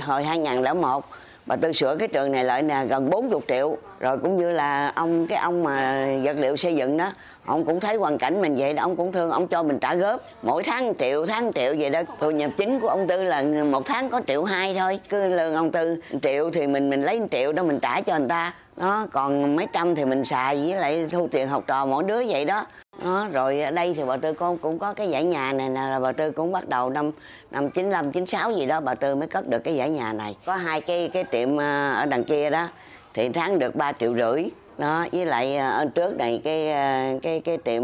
Hồi 0.00 0.24
2001 0.24 1.04
bà 1.46 1.56
tư 1.56 1.72
sửa 1.72 1.96
cái 1.96 2.08
trường 2.08 2.32
này 2.32 2.44
lại 2.44 2.62
nè, 2.62 2.84
gần 2.88 3.10
40 3.10 3.40
triệu. 3.48 3.76
Rồi 4.00 4.18
cũng 4.18 4.36
như 4.36 4.50
là 4.50 4.92
ông, 4.94 5.26
cái 5.26 5.38
ông 5.38 5.64
mà 5.64 6.08
vật 6.22 6.36
liệu 6.38 6.56
xây 6.56 6.74
dựng 6.74 6.96
đó, 6.96 7.12
ông 7.44 7.64
cũng 7.64 7.80
thấy 7.80 7.96
hoàn 7.96 8.18
cảnh 8.18 8.42
mình 8.42 8.56
vậy 8.56 8.74
đó, 8.74 8.82
ông 8.82 8.96
cũng 8.96 9.12
thương, 9.12 9.30
ông 9.30 9.48
cho 9.48 9.62
mình 9.62 9.78
trả 9.78 9.94
góp. 9.94 10.20
Mỗi 10.42 10.62
tháng 10.62 10.94
triệu 10.98 11.26
tháng 11.26 11.52
triệu 11.52 11.74
vậy 11.78 11.90
đó. 11.90 12.00
Thu 12.20 12.30
nhập 12.30 12.50
chính 12.56 12.80
của 12.80 12.88
ông 12.88 13.06
tư 13.06 13.24
là 13.24 13.42
một 13.42 13.86
tháng 13.86 14.10
có 14.10 14.20
triệu 14.26 14.44
hai 14.44 14.74
thôi. 14.78 15.00
Cứ 15.08 15.28
lương 15.28 15.54
ông 15.54 15.70
tư 15.70 15.96
triệu 16.22 16.50
thì 16.50 16.66
mình 16.66 16.90
mình 16.90 17.02
lấy 17.02 17.20
triệu 17.30 17.52
đó 17.52 17.62
mình 17.62 17.78
trả 17.82 18.00
cho 18.00 18.18
người 18.18 18.28
ta. 18.28 18.54
Đó, 18.76 19.06
còn 19.12 19.56
mấy 19.56 19.66
trăm 19.72 19.94
thì 19.94 20.04
mình 20.04 20.24
xài 20.24 20.56
với 20.56 20.74
lại 20.74 21.06
thu 21.12 21.28
tiền 21.30 21.48
học 21.48 21.64
trò 21.66 21.86
mỗi 21.86 22.04
đứa 22.04 22.22
vậy 22.26 22.44
đó 22.44 22.66
đó, 23.04 23.28
rồi 23.32 23.60
ở 23.60 23.70
đây 23.70 23.94
thì 23.96 24.02
bà 24.06 24.16
tư 24.16 24.32
con 24.32 24.58
cũng 24.58 24.78
có 24.78 24.94
cái 24.94 25.10
giải 25.10 25.24
nhà 25.24 25.52
này 25.52 25.68
nè 25.68 25.80
là 25.80 26.00
bà 26.00 26.12
tư 26.12 26.30
cũng 26.30 26.52
bắt 26.52 26.68
đầu 26.68 26.90
năm 26.90 27.10
năm 27.50 27.70
chín 27.70 27.90
năm 27.90 28.12
chín 28.12 28.26
sáu 28.26 28.52
gì 28.52 28.66
đó 28.66 28.80
bà 28.80 28.94
tư 28.94 29.14
mới 29.14 29.28
cất 29.28 29.48
được 29.48 29.58
cái 29.58 29.74
giải 29.74 29.90
nhà 29.90 30.12
này. 30.12 30.36
Có 30.46 30.56
hai 30.56 30.80
cái 30.80 31.10
cái 31.12 31.24
tiệm 31.24 31.56
ờ, 31.56 31.94
ở 31.94 32.06
đằng 32.06 32.24
kia 32.24 32.50
đó 32.50 32.68
thì 33.14 33.28
tháng 33.28 33.58
được 33.58 33.76
3 33.76 33.92
triệu 33.92 34.14
rưỡi. 34.14 34.44
Đó 34.78 35.06
với 35.12 35.26
lại 35.26 35.56
ờ, 35.56 35.70
ở 35.70 35.86
trước 35.94 36.16
này 36.16 36.40
cái 36.44 36.72
ờ, 36.72 37.18
cái 37.22 37.40
cái 37.40 37.58
tiệm 37.58 37.82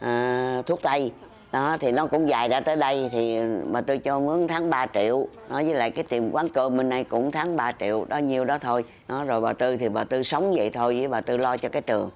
à, 0.00 0.62
thuốc 0.66 0.82
tây. 0.82 1.12
Đó 1.52 1.76
thì 1.80 1.92
nó 1.92 2.06
cũng 2.06 2.28
dài 2.28 2.48
ra 2.48 2.60
tới 2.60 2.76
đây 2.76 3.08
thì 3.12 3.38
bà 3.72 3.80
tư 3.80 3.98
cho 3.98 4.20
mướn 4.20 4.48
tháng 4.48 4.70
3 4.70 4.86
triệu. 4.94 5.26
Nó 5.48 5.54
với 5.54 5.74
lại 5.74 5.90
cái 5.90 6.04
tiệm 6.04 6.30
quán 6.30 6.48
cơm 6.48 6.76
bên 6.76 6.88
này 6.88 7.04
cũng 7.04 7.30
tháng 7.30 7.56
3 7.56 7.72
triệu 7.72 8.04
đó 8.04 8.18
nhiêu 8.18 8.44
đó 8.44 8.58
thôi. 8.58 8.84
Nó 9.08 9.24
rồi 9.24 9.40
bà 9.40 9.52
tư 9.52 9.76
thì 9.76 9.88
bà 9.88 10.04
tư 10.04 10.22
sống 10.22 10.54
vậy 10.56 10.70
thôi 10.70 10.96
với 10.98 11.08
bà 11.08 11.20
tư 11.20 11.36
lo 11.36 11.56
cho 11.56 11.68
cái 11.68 11.82
trường 11.82 12.10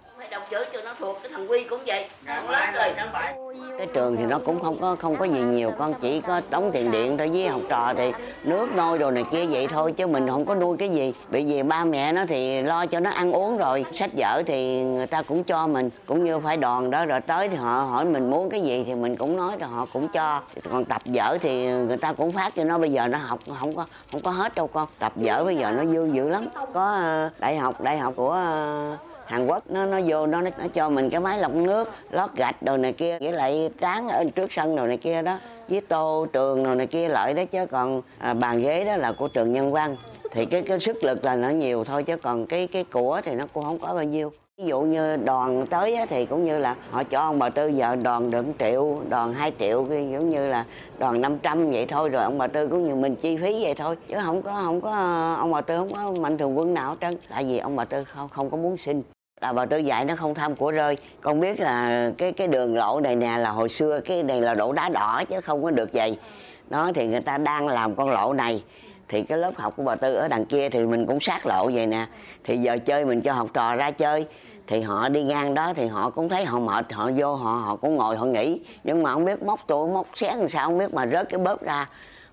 thằng 1.42 1.50
quy 1.50 1.64
cũng 1.64 1.80
vậy. 1.86 2.08
Không 2.26 2.50
lớp 2.50 2.66
rồi 2.74 2.94
cái 3.78 3.86
trường 3.94 4.16
thì 4.16 4.26
nó 4.26 4.38
cũng 4.38 4.60
không 4.60 4.76
có 4.80 4.96
không 4.98 5.16
có 5.16 5.24
gì 5.24 5.42
nhiều 5.42 5.70
con 5.78 5.94
chỉ 6.00 6.20
có 6.20 6.40
đóng 6.50 6.70
tiền 6.72 6.90
điện 6.90 7.18
thôi 7.18 7.30
với 7.32 7.48
học 7.48 7.60
trò 7.68 7.94
thì 7.96 8.12
nước 8.44 8.68
nôi 8.76 8.98
đồ 8.98 9.10
này 9.10 9.24
kia 9.30 9.46
vậy 9.50 9.66
thôi 9.66 9.92
chứ 9.92 10.06
mình 10.06 10.28
không 10.28 10.44
có 10.44 10.54
nuôi 10.54 10.76
cái 10.76 10.88
gì. 10.88 11.14
Bởi 11.30 11.44
vì 11.44 11.62
ba 11.62 11.84
mẹ 11.84 12.12
nó 12.12 12.24
thì 12.28 12.62
lo 12.62 12.86
cho 12.86 13.00
nó 13.00 13.10
ăn 13.10 13.32
uống 13.32 13.58
rồi. 13.58 13.84
Sách 13.92 14.10
vở 14.16 14.42
thì 14.46 14.82
người 14.82 15.06
ta 15.06 15.22
cũng 15.22 15.44
cho 15.44 15.66
mình 15.66 15.90
cũng 16.06 16.24
như 16.24 16.40
phải 16.40 16.56
đoàn 16.56 16.90
đó. 16.90 17.06
Rồi 17.06 17.20
tới 17.20 17.48
thì 17.48 17.56
họ 17.56 17.82
hỏi 17.82 18.04
mình 18.04 18.30
muốn 18.30 18.50
cái 18.50 18.60
gì 18.60 18.84
thì 18.86 18.94
mình 18.94 19.16
cũng 19.16 19.36
nói 19.36 19.56
rồi 19.60 19.68
họ 19.68 19.86
cũng 19.92 20.08
cho. 20.08 20.40
Còn 20.70 20.84
tập 20.84 21.02
vở 21.04 21.38
thì 21.40 21.66
người 21.66 21.96
ta 21.96 22.12
cũng 22.12 22.32
phát 22.32 22.54
cho 22.56 22.64
nó 22.64 22.78
bây 22.78 22.92
giờ 22.92 23.08
nó 23.08 23.18
học 23.18 23.38
không 23.58 23.76
có 23.76 23.86
không 24.12 24.20
có 24.20 24.30
hết 24.30 24.54
đâu 24.54 24.66
con. 24.66 24.88
Tập 24.98 25.12
vở 25.16 25.44
bây 25.44 25.56
giờ 25.56 25.70
nó 25.70 25.84
dư 25.84 26.06
dữ 26.12 26.28
lắm. 26.28 26.46
Có 26.74 26.84
ờ, 26.84 27.30
đại 27.38 27.56
học 27.56 27.80
đại 27.80 27.98
học 27.98 28.12
của 28.16 28.30
ờ, 28.30 28.96
Hàn 29.26 29.46
Quốc 29.46 29.64
nó 29.70 29.86
nó 29.86 30.00
vô 30.06 30.26
nó 30.26 30.40
nó 30.40 30.50
cho 30.74 30.90
mình 30.90 31.10
cái 31.10 31.20
máy 31.20 31.38
lọc 31.38 31.54
nước 31.54 31.88
lót 32.10 32.30
gạch 32.36 32.62
đồ 32.62 32.76
này 32.76 32.92
kia 32.92 33.18
với 33.20 33.32
lại 33.32 33.70
tráng 33.80 34.08
ở 34.08 34.24
trước 34.34 34.52
sân 34.52 34.76
đồ 34.76 34.86
này 34.86 34.96
kia 34.96 35.22
đó 35.22 35.38
với 35.68 35.80
tô 35.80 36.26
trường 36.32 36.64
đồ 36.64 36.74
này 36.74 36.86
kia 36.86 37.08
lợi 37.08 37.34
đó 37.34 37.44
chứ. 37.44 37.66
Còn 37.66 38.02
à, 38.18 38.34
bàn 38.34 38.62
ghế 38.62 38.84
đó 38.84 38.96
là 38.96 39.12
của 39.12 39.28
trường 39.28 39.52
nhân 39.52 39.72
văn. 39.72 39.96
Thì 40.30 40.44
cái 40.46 40.62
cái 40.62 40.80
sức 40.80 41.04
lực 41.04 41.24
là 41.24 41.36
nó 41.36 41.48
nhiều 41.48 41.84
thôi 41.84 42.02
chứ 42.02 42.16
còn 42.16 42.46
cái 42.46 42.66
cái 42.66 42.84
của 42.84 43.20
thì 43.24 43.34
nó 43.34 43.44
cũng 43.52 43.64
không 43.64 43.78
có 43.78 43.94
bao 43.94 44.04
nhiêu 44.04 44.32
ví 44.58 44.64
dụ 44.64 44.80
như 44.80 45.16
đoàn 45.16 45.66
tới 45.66 45.96
thì 46.08 46.26
cũng 46.26 46.44
như 46.44 46.58
là 46.58 46.76
họ 46.90 47.04
cho 47.04 47.20
ông 47.20 47.38
bà 47.38 47.50
tư 47.50 47.68
giờ 47.68 47.96
đoàn 47.96 48.30
được 48.30 48.46
1 48.46 48.52
triệu 48.58 48.98
đoàn 49.08 49.32
2 49.32 49.52
triệu 49.58 49.84
giống 49.84 50.28
như 50.28 50.48
là 50.48 50.64
đoàn 50.98 51.20
500 51.20 51.70
vậy 51.70 51.86
thôi, 51.86 52.08
rồi 52.08 52.24
ông 52.24 52.38
bà 52.38 52.48
tư 52.48 52.68
cũng 52.68 52.86
như 52.86 52.94
mình 52.94 53.16
chi 53.16 53.36
phí 53.36 53.64
vậy 53.64 53.74
thôi. 53.74 53.96
Chứ 54.08 54.14
không 54.24 54.42
có 54.42 54.60
không 54.64 54.80
có, 54.80 54.90
ông 55.38 55.52
bà 55.52 55.60
tư 55.60 55.76
không 55.78 55.88
có 55.94 56.20
mạnh 56.20 56.38
thường 56.38 56.58
quân 56.58 56.74
nào 56.74 56.90
hết 56.90 56.96
trơn. 57.00 57.14
Tại 57.30 57.44
vì 57.44 57.58
ông 57.58 57.76
bà 57.76 57.84
tư 57.84 58.04
không 58.04 58.28
không 58.28 58.50
có 58.50 58.56
muốn 58.56 58.76
xin. 58.76 59.02
Là 59.40 59.52
bà 59.52 59.66
tư 59.66 59.78
dạy 59.78 60.04
nó 60.04 60.16
không 60.16 60.34
tham 60.34 60.56
của 60.56 60.70
rơi. 60.70 60.96
Con 61.20 61.40
biết 61.40 61.60
là 61.60 62.10
cái 62.18 62.32
cái 62.32 62.48
đường 62.48 62.74
lộ 62.76 63.00
này 63.00 63.16
nè, 63.16 63.36
là 63.38 63.50
hồi 63.50 63.68
xưa 63.68 64.00
cái 64.00 64.22
này 64.22 64.40
là 64.40 64.54
đổ 64.54 64.72
đá 64.72 64.88
đỏ 64.88 65.22
chứ 65.28 65.40
không 65.40 65.62
có 65.62 65.70
được 65.70 65.92
vậy. 65.92 66.18
Đó, 66.70 66.90
thì 66.94 67.06
người 67.06 67.20
ta 67.20 67.38
đang 67.38 67.68
làm 67.68 67.94
con 67.94 68.10
lộ 68.10 68.32
này 68.32 68.62
thì 69.08 69.22
cái 69.22 69.38
lớp 69.38 69.52
học 69.56 69.74
của 69.76 69.82
bà 69.82 69.94
tư 69.94 70.14
ở 70.14 70.28
đằng 70.28 70.44
kia 70.44 70.68
thì 70.68 70.86
mình 70.86 71.06
cũng 71.06 71.20
sát 71.20 71.46
lộ 71.46 71.70
vậy 71.74 71.86
nè. 71.86 72.06
Thì 72.44 72.58
giờ 72.58 72.78
chơi 72.84 73.04
mình 73.04 73.20
cho 73.20 73.32
học 73.32 73.48
trò 73.54 73.76
ra 73.76 73.90
chơi. 73.90 74.26
Thì 74.66 74.80
họ 74.80 75.08
đi 75.08 75.22
ngang 75.22 75.54
đó 75.54 75.72
thì 75.74 75.86
họ 75.86 76.10
cũng 76.10 76.28
thấy 76.28 76.44
họ 76.44 76.58
mệt, 76.58 76.92
họ 76.92 77.10
vô 77.16 77.34
họ 77.34 77.52
họ 77.52 77.76
cũng 77.76 77.96
ngồi, 77.96 78.16
họ 78.16 78.24
nghỉ. 78.24 78.60
Nhưng 78.84 79.02
mà 79.02 79.12
không 79.12 79.24
biết 79.24 79.42
móc 79.42 79.60
tôi 79.66 79.88
móc 79.88 80.06
xé 80.14 80.36
làm 80.36 80.48
sao, 80.48 80.66
không 80.66 80.78
biết 80.78 80.94
mà 80.94 81.06
rớt 81.06 81.28
cái 81.28 81.38
bóp 81.38 81.62
ra. 81.62 81.88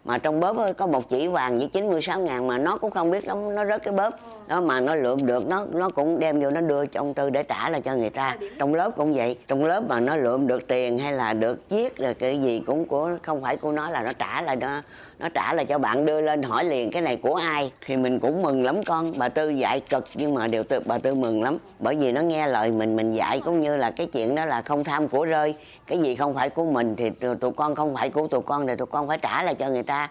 Mà 0.06 0.18
trong 0.18 0.39
bóp 0.39 0.57
có 0.77 0.88
một 0.88 1.10
chỉ 1.10 1.27
vàng 1.27 1.57
với 1.57 1.68
96 1.68 2.19
ngàn 2.19 2.48
mà 2.48 2.57
nó 2.57 2.77
cũng 2.77 2.92
không 2.92 3.12
biết 3.12 3.27
lắm, 3.27 3.56
nó 3.56 3.65
rớt 3.65 3.83
cái 3.83 3.94
bóp. 3.94 4.13
Đó, 4.48 4.62
mà 4.62 4.81
nó 4.81 4.95
lượm 4.95 5.25
được, 5.25 5.48
nó 5.48 5.65
nó 5.72 5.89
cũng 5.89 6.19
đem 6.19 6.42
vô, 6.42 6.50
nó 6.50 6.62
đưa 6.62 6.86
cho 6.86 7.00
ông 7.00 7.13
tư 7.13 7.30
để 7.30 7.44
trả 7.44 7.69
lại 7.69 7.81
cho 7.81 7.95
người 7.95 8.10
ta. 8.10 8.38
Trong 8.60 8.74
lớp 8.74 8.92
cũng 8.98 9.13
vậy. 9.13 9.38
Trong 9.48 9.65
lớp 9.65 9.83
mà 9.89 10.00
nó 10.00 10.15
lượm 10.15 10.48
được 10.48 10.68
tiền 10.68 10.98
hay 10.98 11.13
là 11.13 11.33
được 11.33 11.69
chiếc 11.69 12.00
là 12.00 12.13
cái 12.13 12.42
gì 12.42 12.63
cũng 12.65 12.86
của, 12.86 13.12
không 13.24 13.42
phải 13.42 13.57
của 13.57 13.72
nó 13.72 13.89
là 13.89 14.04
nó 14.04 14.12
trả 14.19 14.42
lại 14.42 14.56
nó 14.56 14.81
nó 15.19 15.30
trả 15.30 15.54
là 15.54 15.63
cho 15.63 15.80
bạn, 15.80 16.06
đưa 16.06 16.21
lên 16.21 16.44
hỏi 16.44 16.66
liền, 16.66 16.92
cái 16.92 17.01
này 17.01 17.16
của 17.16 17.36
ai? 17.36 17.71
Thì 17.86 17.98
mình 17.98 18.19
cũng 18.19 18.42
mừng 18.42 18.63
lắm 18.63 18.83
con. 18.83 19.12
Bà 19.18 19.30
tư 19.30 19.50
dạy 19.50 19.80
cực 19.80 20.04
nhưng 20.16 20.33
mà 20.33 20.48
điều 20.48 20.63
tự, 20.63 20.80
bà 20.86 20.98
tư 20.98 21.16
mừng 21.16 21.44
lắm. 21.44 21.57
Bởi 21.80 21.95
vì 21.95 22.12
nó 22.12 22.21
nghe 22.21 22.48
lời 22.48 22.71
mình 22.71 22.95
mình 22.95 23.12
dạy 23.12 23.42
cũng 23.45 23.62
như 23.62 23.77
là 23.77 23.92
cái 23.92 24.07
chuyện 24.07 24.36
đó 24.36 24.45
là 24.45 24.62
không 24.62 24.83
tham 24.83 25.07
của 25.07 25.25
rơi. 25.25 25.56
Cái 25.88 26.00
gì 26.00 26.16
không 26.16 26.36
phải 26.36 26.50
của 26.50 26.66
mình 26.66 26.95
thì 26.95 27.10
tụi 27.39 27.51
con 27.51 27.75
không 27.75 27.95
phải 27.95 28.10
của 28.10 28.27
tụi 28.27 28.42
con 28.42 28.68
thì 28.68 28.75
tụi 28.75 28.88
con 28.88 29.07
phải 29.07 29.18
trả 29.18 29.44
lại 29.44 29.56
cho 29.56 29.69
người 29.69 29.83
ta 29.83 30.10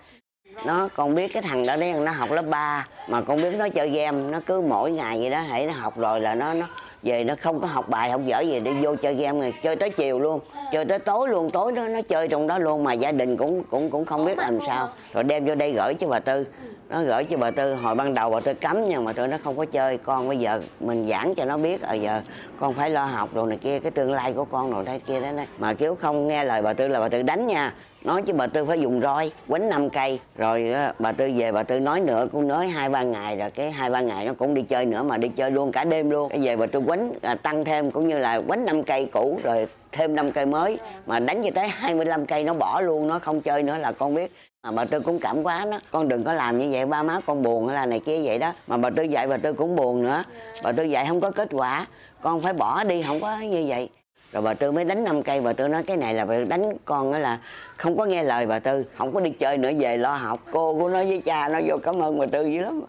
nó 0.64 0.88
con 0.94 1.14
biết 1.14 1.32
cái 1.32 1.42
thằng 1.42 1.66
đó 1.66 1.76
đấy, 1.76 1.92
nó 1.92 2.12
học 2.12 2.30
lớp 2.32 2.44
3 2.50 2.86
mà 3.08 3.20
con 3.20 3.36
biết 3.36 3.54
nó 3.58 3.68
chơi 3.68 3.90
game, 3.90 4.22
nó 4.30 4.40
cứ 4.46 4.60
mỗi 4.60 4.92
ngày 4.92 5.18
vậy 5.20 5.30
đó, 5.30 5.38
hãy 5.38 5.66
nó 5.66 5.72
học 5.72 5.98
rồi 5.98 6.20
là 6.20 6.34
nó 6.34 6.54
nó 6.54 6.66
về 7.02 7.24
nó 7.24 7.34
không 7.40 7.60
có 7.60 7.66
học 7.66 7.88
bài 7.88 8.10
học 8.10 8.20
dở 8.24 8.40
gì, 8.40 8.60
đi 8.60 8.70
vô 8.82 8.94
chơi 8.94 9.14
game 9.14 9.40
này, 9.40 9.52
chơi 9.62 9.76
tới 9.76 9.90
chiều 9.90 10.18
luôn, 10.18 10.40
chơi 10.72 10.84
tới 10.84 10.98
tối 10.98 11.28
luôn, 11.28 11.50
tối 11.50 11.72
đó 11.72 11.88
nó 11.88 12.02
chơi 12.02 12.28
trong 12.28 12.46
đó 12.46 12.58
luôn 12.58 12.84
mà 12.84 12.92
gia 12.92 13.12
đình 13.12 13.36
cũng 13.36 13.64
cũng 13.64 13.90
cũng 13.90 14.04
không 14.04 14.24
biết 14.24 14.38
làm 14.38 14.58
sao. 14.66 14.88
Rồi 15.12 15.24
đem 15.24 15.44
vô 15.44 15.54
đây 15.54 15.72
gửi 15.72 15.94
cho 15.94 16.06
bà 16.06 16.18
tư, 16.18 16.46
nó 16.88 17.02
gửi 17.02 17.24
cho 17.24 17.36
bà 17.36 17.50
tư, 17.50 17.74
hồi 17.74 17.94
ban 17.94 18.14
đầu 18.14 18.30
bà 18.30 18.40
tư 18.40 18.54
cấm 18.54 18.84
nhưng 18.88 19.04
mà 19.04 19.12
tôi 19.12 19.28
nó 19.28 19.36
không 19.44 19.56
có 19.56 19.64
chơi, 19.64 19.98
con 19.98 20.28
bây 20.28 20.38
giờ 20.38 20.60
mình 20.80 21.04
giảng 21.04 21.34
cho 21.34 21.44
nó 21.44 21.56
biết 21.56 21.82
ở 21.82 21.94
giờ 21.94 22.20
con 22.58 22.74
phải 22.74 22.90
lo 22.90 23.04
học 23.04 23.28
rồi 23.34 23.48
này 23.48 23.58
kia, 23.58 23.78
cái 23.78 23.90
tương 23.90 24.12
lai 24.12 24.32
của 24.32 24.44
con 24.44 24.70
rồi 24.70 24.84
thế 24.84 24.98
kia 24.98 25.20
đấy 25.20 25.32
này. 25.32 25.46
Mà 25.58 25.74
nếu 25.78 25.94
không 25.94 26.28
nghe 26.28 26.44
lời 26.44 26.62
bà 26.62 26.72
tư 26.72 26.88
là 26.88 27.00
bà 27.00 27.08
tư 27.08 27.22
đánh 27.22 27.46
nha 27.46 27.72
nói 28.04 28.22
chứ 28.22 28.32
bà 28.32 28.46
tư 28.46 28.64
phải 28.64 28.80
dùng 28.80 29.00
roi 29.00 29.30
quánh 29.48 29.68
năm 29.68 29.90
cây. 29.90 30.20
Rồi 30.36 30.72
bà 30.98 31.12
tư 31.12 31.30
về 31.36 31.52
bà 31.52 31.62
tư 31.62 31.80
nói 31.80 32.00
nữa, 32.00 32.26
cũng 32.32 32.48
nói 32.48 32.68
hai 32.68 32.88
ba 32.88 33.02
ngày 33.02 33.36
rồi, 33.36 33.50
cái 33.50 33.70
hai 33.70 33.90
ba 33.90 34.00
ngày 34.00 34.24
nó 34.24 34.32
cũng 34.38 34.54
đi 34.54 34.62
chơi 34.62 34.86
nữa 34.86 35.02
mà 35.02 35.16
đi 35.16 35.28
chơi 35.28 35.50
luôn, 35.50 35.72
cả 35.72 35.84
đêm 35.84 36.10
luôn. 36.10 36.28
Cái 36.28 36.40
về 36.42 36.56
bà 36.56 36.66
tư 36.66 36.82
quánh 36.86 37.12
à, 37.22 37.34
tăng 37.34 37.64
thêm, 37.64 37.90
cũng 37.90 38.06
như 38.06 38.18
là 38.18 38.40
quánh 38.40 38.64
năm 38.64 38.82
cây 38.82 39.08
cũ, 39.12 39.40
rồi 39.42 39.66
thêm 39.92 40.14
năm 40.14 40.32
cây 40.32 40.46
mới. 40.46 40.78
Mà 41.06 41.20
đánh 41.20 41.42
cho 41.42 41.50
tới 41.54 41.68
25 41.68 42.26
cây 42.26 42.44
nó 42.44 42.54
bỏ 42.54 42.80
luôn, 42.80 43.08
nó 43.08 43.18
không 43.18 43.40
chơi 43.40 43.62
nữa 43.62 43.76
là 43.76 43.92
con 43.92 44.14
biết. 44.14 44.32
Mà 44.62 44.70
bà 44.70 44.84
tư 44.84 45.00
cũng 45.00 45.18
cảm 45.18 45.42
quá 45.42 45.66
đó. 45.70 45.78
Con 45.90 46.08
đừng 46.08 46.24
có 46.24 46.32
làm 46.32 46.58
như 46.58 46.68
vậy, 46.70 46.86
ba 46.86 47.02
má 47.02 47.20
con 47.26 47.42
buồn 47.42 47.66
hay 47.66 47.76
là 47.76 47.86
này 47.86 48.00
kia 48.00 48.20
vậy 48.24 48.38
đó. 48.38 48.52
Mà 48.66 48.76
bà 48.76 48.90
tư 48.90 49.02
dạy, 49.02 49.28
bà 49.28 49.36
tư 49.36 49.52
cũng 49.52 49.76
buồn 49.76 50.02
nữa. 50.02 50.22
Bà 50.62 50.72
tư 50.72 50.82
dạy 50.82 51.06
không 51.08 51.20
có 51.20 51.30
kết 51.30 51.48
quả. 51.52 51.86
Con 52.20 52.40
phải 52.40 52.52
bỏ 52.52 52.84
đi, 52.84 53.02
không 53.02 53.20
có 53.20 53.38
như 53.38 53.64
vậy 53.68 53.88
rồi 54.32 54.42
bà 54.42 54.54
tư 54.54 54.72
mới 54.72 54.84
đánh 54.84 55.04
năm 55.04 55.22
cây, 55.22 55.40
bà 55.40 55.52
tư 55.52 55.68
nói 55.68 55.82
cái 55.82 55.96
này 55.96 56.14
là 56.14 56.24
bà 56.24 56.34
đánh 56.48 56.62
con 56.84 57.12
đó 57.12 57.18
là 57.18 57.38
không 57.76 57.98
có 57.98 58.04
nghe 58.04 58.22
lời 58.22 58.46
bà 58.46 58.58
tư, 58.58 58.84
không 58.96 59.14
có 59.14 59.20
đi 59.20 59.30
chơi 59.30 59.58
nữa 59.58 59.70
về 59.78 59.96
lo 59.96 60.16
học. 60.16 60.38
Cô 60.50 60.74
của 60.78 60.88
nó 60.88 60.98
với 60.98 61.22
cha 61.24 61.48
nó 61.48 61.60
vô 61.66 61.76
cảm 61.82 62.02
ơn 62.02 62.18
bà 62.18 62.26
tư 62.32 62.46
dữ 62.46 62.60
lắm 62.60 62.82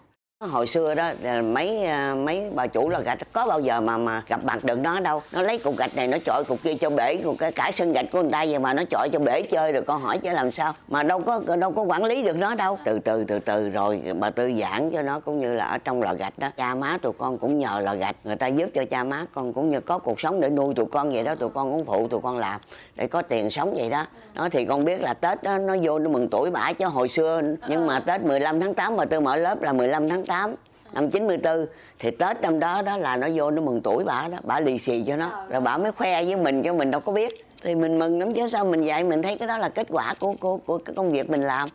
hồi 0.48 0.66
xưa 0.66 0.94
đó 0.94 1.12
mấy 1.44 1.84
à, 1.84 2.14
mấy 2.14 2.50
bà 2.54 2.66
chủ 2.66 2.88
là 2.88 3.00
gạch, 3.00 3.18
có 3.32 3.46
bao 3.46 3.60
giờ 3.60 3.80
mà 3.80 3.96
mà 3.96 4.22
gặp 4.28 4.44
mặt 4.44 4.64
được 4.64 4.78
nó 4.78 5.00
đâu. 5.00 5.22
Nó 5.32 5.42
lấy 5.42 5.58
cục 5.58 5.76
gạch 5.76 5.96
này, 5.96 6.08
nó 6.08 6.18
chọi 6.26 6.44
cục 6.44 6.62
kia 6.62 6.74
cho 6.74 6.90
bể, 6.90 7.16
cục 7.16 7.36
cái 7.38 7.52
cả 7.52 7.70
sân 7.72 7.92
gạch 7.92 8.06
của 8.12 8.22
người 8.22 8.30
ta 8.30 8.44
vậy 8.48 8.58
mà 8.58 8.74
nó 8.74 8.82
chọi 8.90 9.08
cho 9.12 9.18
bể 9.18 9.42
chơi 9.42 9.72
rồi 9.72 9.82
con 9.82 10.02
hỏi 10.02 10.18
chứ 10.18 10.30
làm 10.32 10.50
sao? 10.50 10.74
Mà 10.88 11.02
đâu 11.02 11.20
có 11.20 11.56
đâu 11.56 11.70
có 11.72 11.82
quản 11.82 12.04
lý 12.04 12.22
được 12.22 12.36
nó 12.36 12.54
đâu. 12.54 12.78
Từ 12.84 12.98
từ 12.98 13.24
từ 13.24 13.38
từ 13.38 13.68
rồi 13.68 14.00
bà 14.18 14.30
tư 14.30 14.52
giảng 14.60 14.90
cho 14.92 15.02
nó, 15.02 15.20
cũng 15.20 15.40
như 15.40 15.54
là 15.54 15.64
ở 15.64 15.78
trong 15.78 16.02
lò 16.02 16.14
gạch 16.14 16.38
đó. 16.38 16.48
Cha 16.56 16.74
má 16.74 16.98
tụi 17.02 17.12
con 17.18 17.38
cũng 17.38 17.58
nhờ 17.58 17.80
lò 17.84 17.94
gạch, 17.94 18.16
người 18.24 18.36
ta 18.36 18.46
giúp 18.46 18.70
cho 18.74 18.84
cha 18.84 19.04
má, 19.04 19.24
con 19.32 19.52
cũng 19.52 19.70
như 19.70 19.80
có 19.80 19.98
cuộc 19.98 20.20
sống 20.20 20.40
để 20.40 20.50
nuôi 20.50 20.74
tụi 20.74 20.86
con 20.86 21.10
vậy 21.12 21.24
đó. 21.24 21.34
Tụi 21.34 21.48
con 21.48 21.72
cũng 21.72 21.86
phụ 21.86 22.08
tụi 22.08 22.20
con 22.20 22.38
làm 22.38 22.60
để 22.96 23.06
có 23.06 23.22
tiền 23.22 23.50
sống 23.50 23.74
vậy 23.76 23.90
đó 23.90 24.06
nó 24.34 24.48
thì 24.48 24.64
con 24.64 24.84
biết 24.84 25.00
là 25.00 25.14
tết 25.14 25.42
đó, 25.42 25.58
nó 25.58 25.76
vô 25.82 25.98
nó 25.98 26.10
mừng 26.10 26.28
tuổi 26.30 26.50
bả 26.50 26.72
chứ 26.72 26.86
hồi 26.86 27.08
xưa. 27.08 27.40
Nhưng 27.68 27.86
mà 27.86 28.00
tết 28.00 28.20
15 28.20 28.60
tháng 28.60 28.74
8 28.74 28.96
mà 28.96 29.04
tôi 29.04 29.20
mở 29.20 29.36
lớp 29.36 29.62
là 29.62 29.72
15 29.72 30.08
tháng 30.08 30.24
8 30.24 30.54
năm 30.92 31.10
94 31.10 31.66
thì 31.98 32.10
Tết 32.10 32.40
năm 32.40 32.58
đó 32.58 32.82
đó 32.82 32.96
là 32.96 33.16
nó 33.16 33.28
vô 33.34 33.50
nó 33.50 33.62
mừng 33.62 33.80
tuổi 33.80 34.04
bà 34.04 34.28
đó 34.28 34.38
bà 34.42 34.60
lì 34.60 34.78
xì 34.78 35.04
cho 35.06 35.16
nó. 35.16 35.46
Rồi 35.50 35.60
bà 35.60 35.78
mới 35.78 35.92
khoe 35.92 36.24
với 36.24 36.36
mình 36.36 36.62
cho 36.62 36.74
mình 36.74 36.90
đâu 36.90 37.00
có 37.00 37.12
biết. 37.12 37.34
Thì 37.62 37.74
mình 37.74 37.98
mừng 37.98 38.18
lắm 38.18 38.34
chứ 38.34 38.48
sao 38.48 38.64
mình 38.64 38.80
dạy 38.80 39.04
mình 39.04 39.22
thấy 39.22 39.38
cái 39.38 39.48
đó 39.48 39.58
là 39.58 39.68
kết 39.68 39.86
quả 39.90 40.14
của 40.20 40.34
của 40.40 40.56
của 40.56 40.78
cái 40.78 40.94
công 40.94 41.10
việc 41.10 41.30
mình 41.30 41.42
làm. 41.42 41.68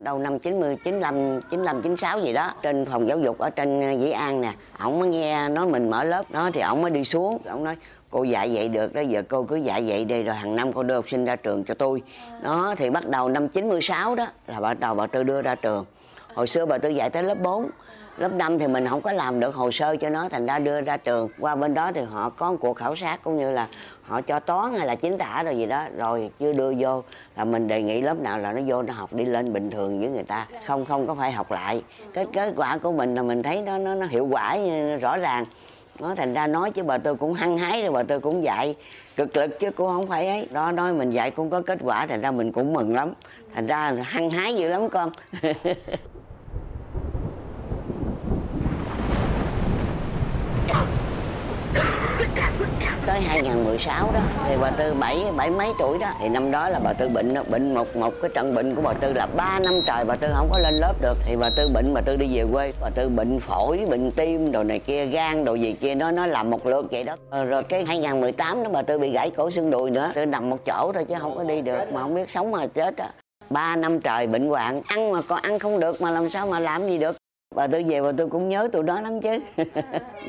Đầu 0.00 0.18
năm 0.18 0.38
90, 0.38 0.76
95, 0.84 1.40
95, 1.50 1.82
96 1.82 2.20
gì 2.20 2.32
đó 2.32 2.52
trên 2.62 2.86
phòng 2.86 3.08
giáo 3.08 3.18
dục 3.18 3.38
ở 3.38 3.50
trên 3.50 3.98
Dĩ 4.00 4.10
An 4.10 4.40
nè. 4.40 4.52
Ổng 4.78 4.98
mới 4.98 5.08
nghe 5.08 5.48
nói 5.48 5.66
mình 5.66 5.90
mở 5.90 6.04
lớp 6.04 6.22
đó 6.30 6.50
thì 6.54 6.60
ổng 6.60 6.82
mới 6.82 6.90
đi 6.90 7.04
xuống. 7.04 7.38
Ổng 7.50 7.64
nói 7.64 7.76
cô 8.16 8.22
dạy 8.22 8.50
vậy 8.54 8.68
được 8.68 8.94
đó 8.94 9.00
giờ 9.00 9.22
cô 9.28 9.42
cứ 9.42 9.56
dạy 9.56 9.84
vậy 9.86 10.04
đi 10.04 10.22
rồi 10.22 10.34
hàng 10.34 10.56
năm 10.56 10.72
cô 10.72 10.82
đưa 10.82 10.94
học 10.94 11.08
sinh 11.08 11.24
ra 11.24 11.36
trường 11.36 11.64
cho 11.64 11.74
tôi. 11.74 12.02
Đó 12.42 12.74
thì 12.78 12.90
bắt 12.90 13.08
đầu 13.08 13.28
năm 13.28 13.48
96 13.48 14.14
đó 14.14 14.26
là 14.46 14.60
bắt 14.60 14.80
đầu 14.80 14.94
bà 14.94 15.06
tư 15.06 15.22
đưa 15.22 15.42
ra 15.42 15.54
trường. 15.54 15.84
Hồi 16.34 16.46
xưa 16.46 16.66
bà 16.66 16.78
tư 16.78 16.88
dạy 16.88 17.10
tới 17.10 17.22
lớp 17.22 17.38
4 17.42 17.70
lớp 18.16 18.32
5 18.32 18.58
thì 18.58 18.66
mình 18.66 18.86
không 18.88 19.00
có 19.00 19.12
làm 19.12 19.40
được 19.40 19.54
hồ 19.54 19.70
sơ 19.70 19.96
cho 19.96 20.10
nó 20.10 20.28
thành 20.28 20.46
ra 20.46 20.58
đưa 20.58 20.80
ra 20.80 20.96
trường. 20.96 21.28
Qua 21.38 21.56
bên 21.56 21.74
đó 21.74 21.92
thì 21.94 22.00
họ 22.00 22.30
có 22.30 22.52
một 22.52 22.58
cuộc 22.60 22.74
khảo 22.74 22.96
sát 22.96 23.22
cũng 23.22 23.36
như 23.36 23.50
là 23.50 23.68
họ 24.02 24.20
cho 24.20 24.40
toán 24.40 24.72
hay 24.74 24.86
là 24.86 24.94
chính 24.94 25.18
tả 25.18 25.42
rồi 25.42 25.56
gì 25.56 25.66
đó 25.66 25.84
rồi 25.98 26.30
chưa 26.40 26.52
đưa 26.52 26.72
vô 26.78 27.02
là 27.36 27.44
mình 27.44 27.68
đề 27.68 27.82
nghị 27.82 28.00
lớp 28.00 28.18
nào 28.20 28.38
là 28.38 28.52
nó 28.52 28.60
vô 28.66 28.82
nó 28.82 28.94
học 28.94 29.12
đi 29.12 29.24
lên 29.24 29.52
bình 29.52 29.70
thường 29.70 30.00
với 30.00 30.10
người 30.10 30.24
ta 30.24 30.46
không 30.66 30.84
không 30.84 31.06
có 31.06 31.14
phải 31.14 31.32
học 31.32 31.50
lại. 31.50 31.82
Cái 32.12 32.26
kết 32.32 32.52
quả 32.56 32.78
của 32.78 32.92
mình 32.92 33.14
là 33.14 33.22
mình 33.22 33.42
thấy 33.42 33.62
nó 33.62 33.78
nó, 33.78 33.94
nó 33.94 34.06
hiệu 34.06 34.28
quả 34.30 34.56
rõ 35.00 35.16
ràng 35.16 35.44
nó 36.00 36.14
thành 36.14 36.34
ra 36.34 36.46
nói 36.46 36.70
chứ 36.70 36.82
bà 36.82 36.98
tôi 36.98 37.14
cũng 37.14 37.32
hăng 37.32 37.56
hái 37.56 37.82
rồi, 37.82 37.92
bà 37.92 38.02
tôi 38.02 38.20
cũng 38.20 38.42
dạy. 38.42 38.74
Cực 39.16 39.36
lực 39.36 39.58
chứ 39.58 39.70
cũng 39.70 39.86
không 39.86 40.06
phải 40.06 40.28
ấy. 40.28 40.48
Đó, 40.50 40.72
nói 40.72 40.92
mình 40.92 41.10
dạy 41.10 41.30
cũng 41.30 41.50
có 41.50 41.60
kết 41.60 41.78
quả, 41.82 42.06
thành 42.06 42.20
ra 42.20 42.30
mình 42.30 42.52
cũng 42.52 42.72
mừng 42.72 42.94
lắm. 42.94 43.12
Thành 43.54 43.66
ra 43.66 43.94
hăng 44.02 44.30
hái 44.30 44.56
dữ 44.56 44.68
lắm 44.68 44.88
con. 44.90 45.10
tới 53.06 53.20
2016 53.20 54.10
đó. 54.14 54.20
Thì 54.48 54.56
bà 54.60 54.70
tư 54.70 54.94
bảy 54.94 55.16
bảy 55.36 55.50
mấy 55.50 55.72
tuổi 55.78 55.98
đó. 55.98 56.12
Thì 56.20 56.28
năm 56.28 56.50
đó 56.50 56.68
là 56.68 56.78
bà 56.84 56.92
tư 56.92 57.08
bệnh 57.08 57.34
bệnh 57.50 57.74
một 57.74 57.96
một, 57.96 58.14
cái 58.22 58.30
trận 58.34 58.54
bệnh 58.54 58.74
của 58.74 58.82
bà 58.82 58.92
tư 58.92 59.12
là 59.12 59.26
3 59.26 59.58
năm 59.58 59.74
trời 59.86 60.04
bà 60.04 60.14
tư 60.14 60.28
không 60.34 60.48
có 60.50 60.58
lên 60.58 60.74
lớp 60.74 60.94
được. 61.00 61.16
Thì 61.26 61.36
bà 61.36 61.50
tư 61.50 61.68
bệnh, 61.74 61.94
bà 61.94 62.00
tư 62.00 62.16
đi 62.16 62.26
về 62.36 62.44
quê. 62.52 62.72
Bà 62.80 62.90
tư 62.94 63.08
bệnh 63.08 63.40
phổi, 63.40 63.84
bệnh 63.90 64.10
tim, 64.10 64.52
đồ 64.52 64.62
này 64.62 64.78
kia, 64.78 65.06
gan, 65.06 65.44
đồ 65.44 65.54
gì 65.54 65.72
kia, 65.72 65.94
nó 65.94 66.10
nó 66.10 66.26
làm 66.26 66.50
một 66.50 66.66
lượt 66.66 66.86
vậy 66.90 67.04
đó. 67.04 67.16
Ờ, 67.30 67.44
rồi 67.44 67.62
cái 67.62 67.84
2018 67.84 68.62
đó 68.62 68.70
bà 68.72 68.82
tư 68.82 68.98
bị 68.98 69.12
gãy 69.12 69.30
cổ 69.30 69.50
xương 69.50 69.70
đùi 69.70 69.90
nữa. 69.90 70.10
Tư 70.14 70.26
nằm 70.26 70.50
một 70.50 70.64
chỗ 70.66 70.92
thôi 70.94 71.04
chứ 71.08 71.14
không 71.20 71.36
có 71.36 71.42
đi 71.42 71.60
được, 71.60 71.92
mà 71.92 72.02
không 72.02 72.14
biết 72.14 72.30
sống 72.30 72.50
mà 72.50 72.66
chết 72.66 72.96
á. 72.96 73.08
Ba 73.50 73.76
năm 73.76 74.00
trời 74.00 74.26
bệnh 74.26 74.48
hoạn, 74.48 74.80
ăn 74.86 75.12
mà 75.12 75.20
còn 75.28 75.38
ăn 75.42 75.58
không 75.58 75.80
được 75.80 76.02
mà 76.02 76.10
làm 76.10 76.28
sao 76.28 76.46
mà 76.46 76.60
làm 76.60 76.88
gì 76.88 76.98
được 76.98 77.16
và 77.56 77.66
tôi 77.66 77.82
về 77.82 78.00
và 78.00 78.12
tôi 78.18 78.28
cũng 78.28 78.48
nhớ 78.48 78.68
tụi 78.72 78.82
đó 78.82 79.00
lắm 79.00 79.20
chứ. 79.20 79.38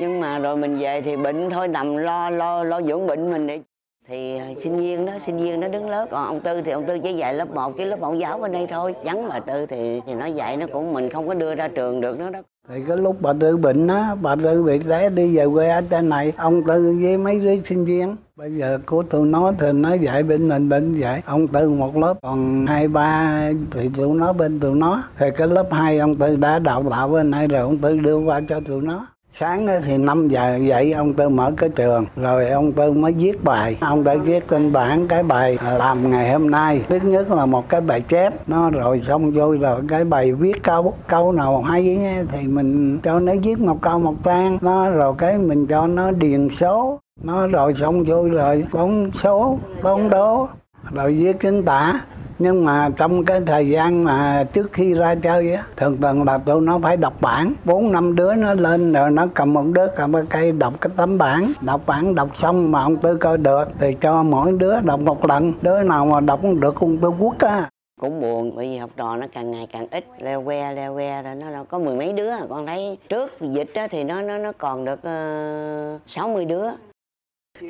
Nhưng 0.00 0.20
mà 0.20 0.38
rồi 0.38 0.56
mình 0.56 0.76
về 0.78 1.00
thì 1.00 1.16
bệnh 1.16 1.50
thôi, 1.50 1.68
nằm 1.68 1.96
lo 1.96 2.30
lo 2.30 2.64
lo 2.64 2.82
dưỡng 2.82 3.06
bệnh 3.06 3.30
mình 3.30 3.46
đi 3.46 3.60
thì 4.08 4.36
à, 4.36 4.46
sinh 4.56 4.76
viên 4.76 5.06
đó, 5.06 5.12
sinh 5.26 5.36
viên 5.36 5.60
nó 5.60 5.68
đứng 5.68 5.90
lớp, 5.90 6.06
còn 6.10 6.26
ông 6.26 6.40
tư 6.40 6.60
thì 6.64 6.70
ông 6.70 6.84
tư 6.86 6.98
chỉ 6.98 7.12
dạy 7.12 7.34
lớp 7.34 7.50
1 7.54 7.76
chứ 7.78 7.84
lớp 7.84 8.00
mẫu 8.00 8.14
giáo 8.14 8.38
bên 8.38 8.52
đây 8.52 8.66
thôi. 8.66 8.94
Vắng 9.04 9.28
bà 9.28 9.40
tư 9.40 9.66
thì 9.66 10.00
thì 10.06 10.14
nó 10.14 10.26
dạy 10.26 10.56
nó 10.56 10.66
cũng 10.72 10.92
mình 10.92 11.10
không 11.10 11.28
có 11.28 11.34
đưa 11.34 11.54
ra 11.54 11.68
trường 11.68 12.00
được, 12.00 12.18
nó 12.18 12.30
đó. 12.30 12.40
Thì 12.68 12.74
cái 12.88 12.96
lúc 12.96 13.16
bà 13.20 13.32
tư 13.40 13.56
bệnh 13.56 13.86
á, 13.86 14.14
bà 14.22 14.36
tư 14.36 14.62
bị 14.62 14.78
té 14.78 15.10
đi 15.10 15.36
về 15.36 15.46
quê 15.52 15.68
ở 15.68 15.82
trên 15.90 16.08
này, 16.08 16.32
ông 16.36 16.62
tư 16.62 16.96
với 17.02 17.18
mấy 17.18 17.40
đứa 17.40 17.60
sinh 17.64 17.84
viên. 17.84 18.16
Bây 18.36 18.52
giờ 18.52 18.78
của 18.86 19.02
tụi 19.02 19.26
nó 19.26 19.52
thì 19.58 19.72
nó 19.72 19.94
dạy 19.94 20.22
bên 20.22 20.48
mình, 20.48 20.68
bên 20.68 20.94
dạy. 20.94 21.22
Ông 21.26 21.48
tư 21.48 21.70
một 21.70 21.96
lớp, 21.96 22.14
còn 22.22 22.66
hai, 22.66 22.88
ba 22.88 23.42
thì 23.70 23.90
tụi 23.96 24.16
nó 24.16 24.32
bên 24.32 24.60
tụi 24.60 24.74
nó. 24.74 25.02
Thì 25.18 25.26
cái 25.36 25.48
lớp 25.48 25.66
hai 25.70 25.98
ông 25.98 26.16
tư 26.16 26.36
đã 26.36 26.58
đào 26.58 26.82
tạo 26.90 27.08
bên 27.08 27.30
này 27.30 27.48
rồi, 27.48 27.60
ông 27.60 27.78
tư 27.78 27.98
đưa 27.98 28.18
qua 28.18 28.40
cho 28.48 28.60
tụi 28.60 28.82
nó 28.82 29.06
sáng 29.40 29.68
thì 29.84 29.98
5 29.98 30.28
giờ 30.28 30.56
dậy, 30.56 30.92
ông 30.92 31.14
tư 31.14 31.28
mở 31.28 31.52
cái 31.56 31.70
trường 31.70 32.06
rồi 32.16 32.50
ông 32.50 32.72
tư 32.72 32.92
mới 32.92 33.12
viết 33.12 33.44
bài. 33.44 33.76
Ông 33.80 34.04
đã 34.04 34.14
viết 34.14 34.48
trên 34.48 34.72
bảng 34.72 35.08
cái 35.08 35.22
bài 35.22 35.58
ờ, 35.64 35.78
làm 35.78 36.10
ngày 36.10 36.32
hôm 36.32 36.50
nay. 36.50 36.82
Thứ 36.88 36.98
nhất 37.02 37.30
là 37.30 37.46
một 37.46 37.68
cái 37.68 37.80
bài 37.80 38.00
chép, 38.00 38.48
nó 38.48 38.70
rồi 38.70 39.00
xong 39.00 39.30
rồi 39.30 39.56
rồi, 39.56 39.80
cái 39.88 40.04
bài 40.04 40.32
viết 40.32 40.62
câu 40.62 40.94
câu 41.06 41.32
nào 41.32 41.62
hay 41.62 41.98
thì 42.32 42.46
mình 42.46 42.98
cho 43.02 43.20
nó 43.20 43.32
viết 43.42 43.60
một 43.60 43.78
câu 43.80 43.98
một 43.98 44.14
trang. 44.24 44.58
Nó 44.60 44.90
rồi 44.90 45.14
cái 45.18 45.38
mình 45.38 45.66
cho 45.66 45.86
nó 45.86 46.10
điền 46.10 46.48
số. 46.48 46.98
Nó 47.22 47.46
rồi 47.46 47.74
xong 47.74 48.04
rồi 48.04 48.28
rồi 48.28 48.64
con 48.70 49.10
số 49.14 49.58
con 49.82 50.10
đố, 50.10 50.48
rồi 50.92 51.14
viết 51.14 51.40
chính 51.40 51.64
tả 51.64 52.00
nhưng 52.38 52.64
mà 52.64 52.90
trong 52.96 53.24
cái 53.24 53.40
thời 53.46 53.68
gian 53.68 54.04
mà 54.04 54.44
trước 54.52 54.72
khi 54.72 54.94
ra 54.94 55.14
chơi 55.14 55.52
á 55.52 55.64
thường 55.76 56.00
thường 56.02 56.24
là 56.24 56.38
tụi 56.38 56.60
nó 56.60 56.78
phải 56.82 56.96
đọc 56.96 57.14
bản. 57.20 57.52
Bốn 57.64 57.92
năm 57.92 58.14
đứa 58.14 58.34
nó 58.34 58.54
lên 58.54 58.92
rồi 58.92 59.10
nó 59.10 59.26
cầm 59.34 59.52
một 59.52 59.64
đứa 59.74 59.86
cầm 59.96 60.12
cái 60.12 60.22
cây 60.30 60.52
đọc 60.52 60.74
cái 60.80 60.90
tấm 60.96 61.18
bản. 61.18 61.52
Đọc 61.60 61.80
bản 61.86 62.14
đọc 62.14 62.36
xong 62.36 62.72
mà 62.72 62.82
ông 62.82 62.96
tư 62.96 63.16
coi 63.16 63.38
được 63.38 63.64
thì 63.78 63.96
cho 64.00 64.22
mỗi 64.22 64.52
đứa 64.52 64.80
đọc 64.80 65.00
một 65.00 65.26
lần. 65.26 65.52
Đứa 65.62 65.82
nào 65.82 66.06
mà 66.06 66.20
đọc 66.20 66.40
được 66.60 66.80
ông 66.80 66.96
tư 66.96 67.10
quốc 67.18 67.38
á. 67.38 67.70
Cũng 68.00 68.20
buồn 68.20 68.52
bởi 68.56 68.66
vì 68.66 68.76
học 68.76 68.90
trò 68.96 69.16
nó 69.16 69.26
càng 69.32 69.50
ngày 69.50 69.66
càng 69.72 69.86
ít. 69.90 70.04
Leo 70.18 70.42
que 70.42 70.72
leo 70.72 70.94
que 70.94 71.22
rồi 71.22 71.34
nó 71.34 71.50
đâu 71.50 71.64
có 71.64 71.78
mười 71.78 71.96
mấy 71.96 72.12
đứa. 72.12 72.30
Con 72.48 72.66
thấy 72.66 72.98
trước 73.08 73.40
dịch 73.40 73.70
thì 73.90 74.04
nó 74.04 74.22
nó 74.22 74.38
nó 74.38 74.52
còn 74.58 74.84
được 74.84 75.02
ờ, 75.02 75.98
sáu 76.06 76.28
uh, 76.28 76.34
mươi 76.34 76.44
đứa 76.44 76.66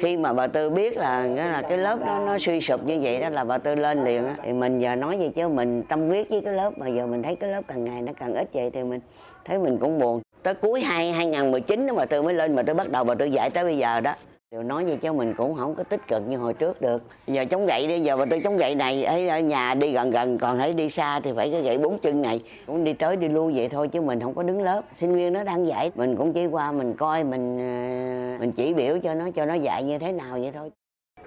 khi 0.00 0.16
mà 0.16 0.33
bà 0.33 0.47
tư 0.47 0.71
biết 0.71 0.97
là 0.97 1.26
là 1.26 1.62
cái 1.68 1.78
lớp 1.78 1.99
đó 2.07 2.23
nó 2.26 2.38
suy 2.38 2.61
sụp 2.61 2.85
như 2.85 2.99
vậy 3.02 3.21
đó, 3.21 3.28
là 3.28 3.45
bà 3.45 3.59
tư 3.59 3.75
lên 3.75 4.04
liền 4.04 4.26
á. 4.26 4.35
Thì 4.45 4.52
mình 4.52 4.78
giờ 4.78 4.95
nói 4.95 5.18
gì 5.18 5.28
chứ 5.28 5.49
mình 5.49 5.83
tâm 5.83 6.09
huyết 6.09 6.30
với 6.30 6.40
cái 6.40 6.54
lớp, 6.54 6.78
mà 6.78 6.88
giờ 6.88 7.07
mình 7.07 7.23
thấy 7.23 7.37
cái 7.37 7.50
lớp 7.50 7.62
càng 7.68 7.85
ngày 7.85 8.02
nó 8.02 8.12
càng 8.21 8.35
ít 8.35 8.49
vậy 8.52 8.71
thì 8.75 8.83
mình 8.83 9.00
thấy 9.45 9.59
mình 9.59 9.78
cũng 9.78 9.99
buồn. 9.99 10.21
Tới 10.42 10.54
cuối 10.54 10.80
hai 10.80 11.12
2019 11.12 11.87
đó 11.87 11.95
bà 11.97 12.04
tư 12.04 12.23
mới 12.23 12.35
lên 12.35 12.57
mà 12.57 12.62
tôi 12.62 12.75
bắt 12.75 12.90
đầu 12.90 13.04
bà 13.04 13.14
tư 13.14 13.25
dạy 13.25 13.50
tới 13.50 13.64
bây 13.64 13.78
giờ 13.78 14.00
đó. 14.00 14.14
Điều 14.50 14.62
nói 14.62 14.86
gì 14.86 14.96
cho 15.02 15.12
mình 15.12 15.34
cũng 15.34 15.54
không 15.54 15.74
có 15.74 15.82
tích 15.82 16.08
cực 16.08 16.22
như 16.28 16.36
hồi 16.36 16.54
trước 16.54 16.80
được. 16.80 17.02
Giờ 17.26 17.44
chống 17.44 17.66
gậy 17.66 17.88
đi, 17.88 18.00
giờ 18.00 18.16
mà 18.16 18.24
tôi 18.30 18.40
chống 18.44 18.56
gậy 18.56 18.74
này 18.74 19.04
ở 19.04 19.40
nhà 19.40 19.74
đi 19.74 19.92
gần 19.92 20.10
gần 20.10 20.38
Còn 20.38 20.58
hãy 20.58 20.72
đi 20.72 20.90
xa 20.90 21.20
thì 21.20 21.32
phải 21.36 21.50
cái 21.50 21.62
gậy 21.62 21.78
bốn 21.78 21.98
chân 21.98 22.22
này. 22.22 22.40
Cũng 22.66 22.84
đi 22.84 22.92
tới 22.92 23.16
đi 23.16 23.28
lui 23.28 23.52
vậy 23.54 23.68
thôi 23.68 23.88
chứ 23.88 24.00
mình 24.00 24.20
không 24.20 24.34
có 24.34 24.42
đứng 24.42 24.62
lớp. 24.62 24.82
Sinh 24.94 25.14
viên 25.14 25.32
nó 25.32 25.44
đang 25.44 25.66
dạy 25.66 25.90
Mình 25.94 26.16
cũng 26.16 26.32
chỉ 26.32 26.46
qua 26.46 26.72
mình 26.72 26.94
coi 26.94 27.24
mình 27.24 27.58
ờ, 27.58 28.40
mình 28.40 28.52
chỉ 28.52 28.74
biểu 28.74 28.98
cho 28.98 29.14
nó 29.14 29.30
cho 29.30 29.46
nó 29.46 29.54
dạy 29.54 29.84
như 29.84 29.98
thế 29.98 30.12
nào 30.12 30.32
vậy 30.32 30.50
thôi 30.54 30.70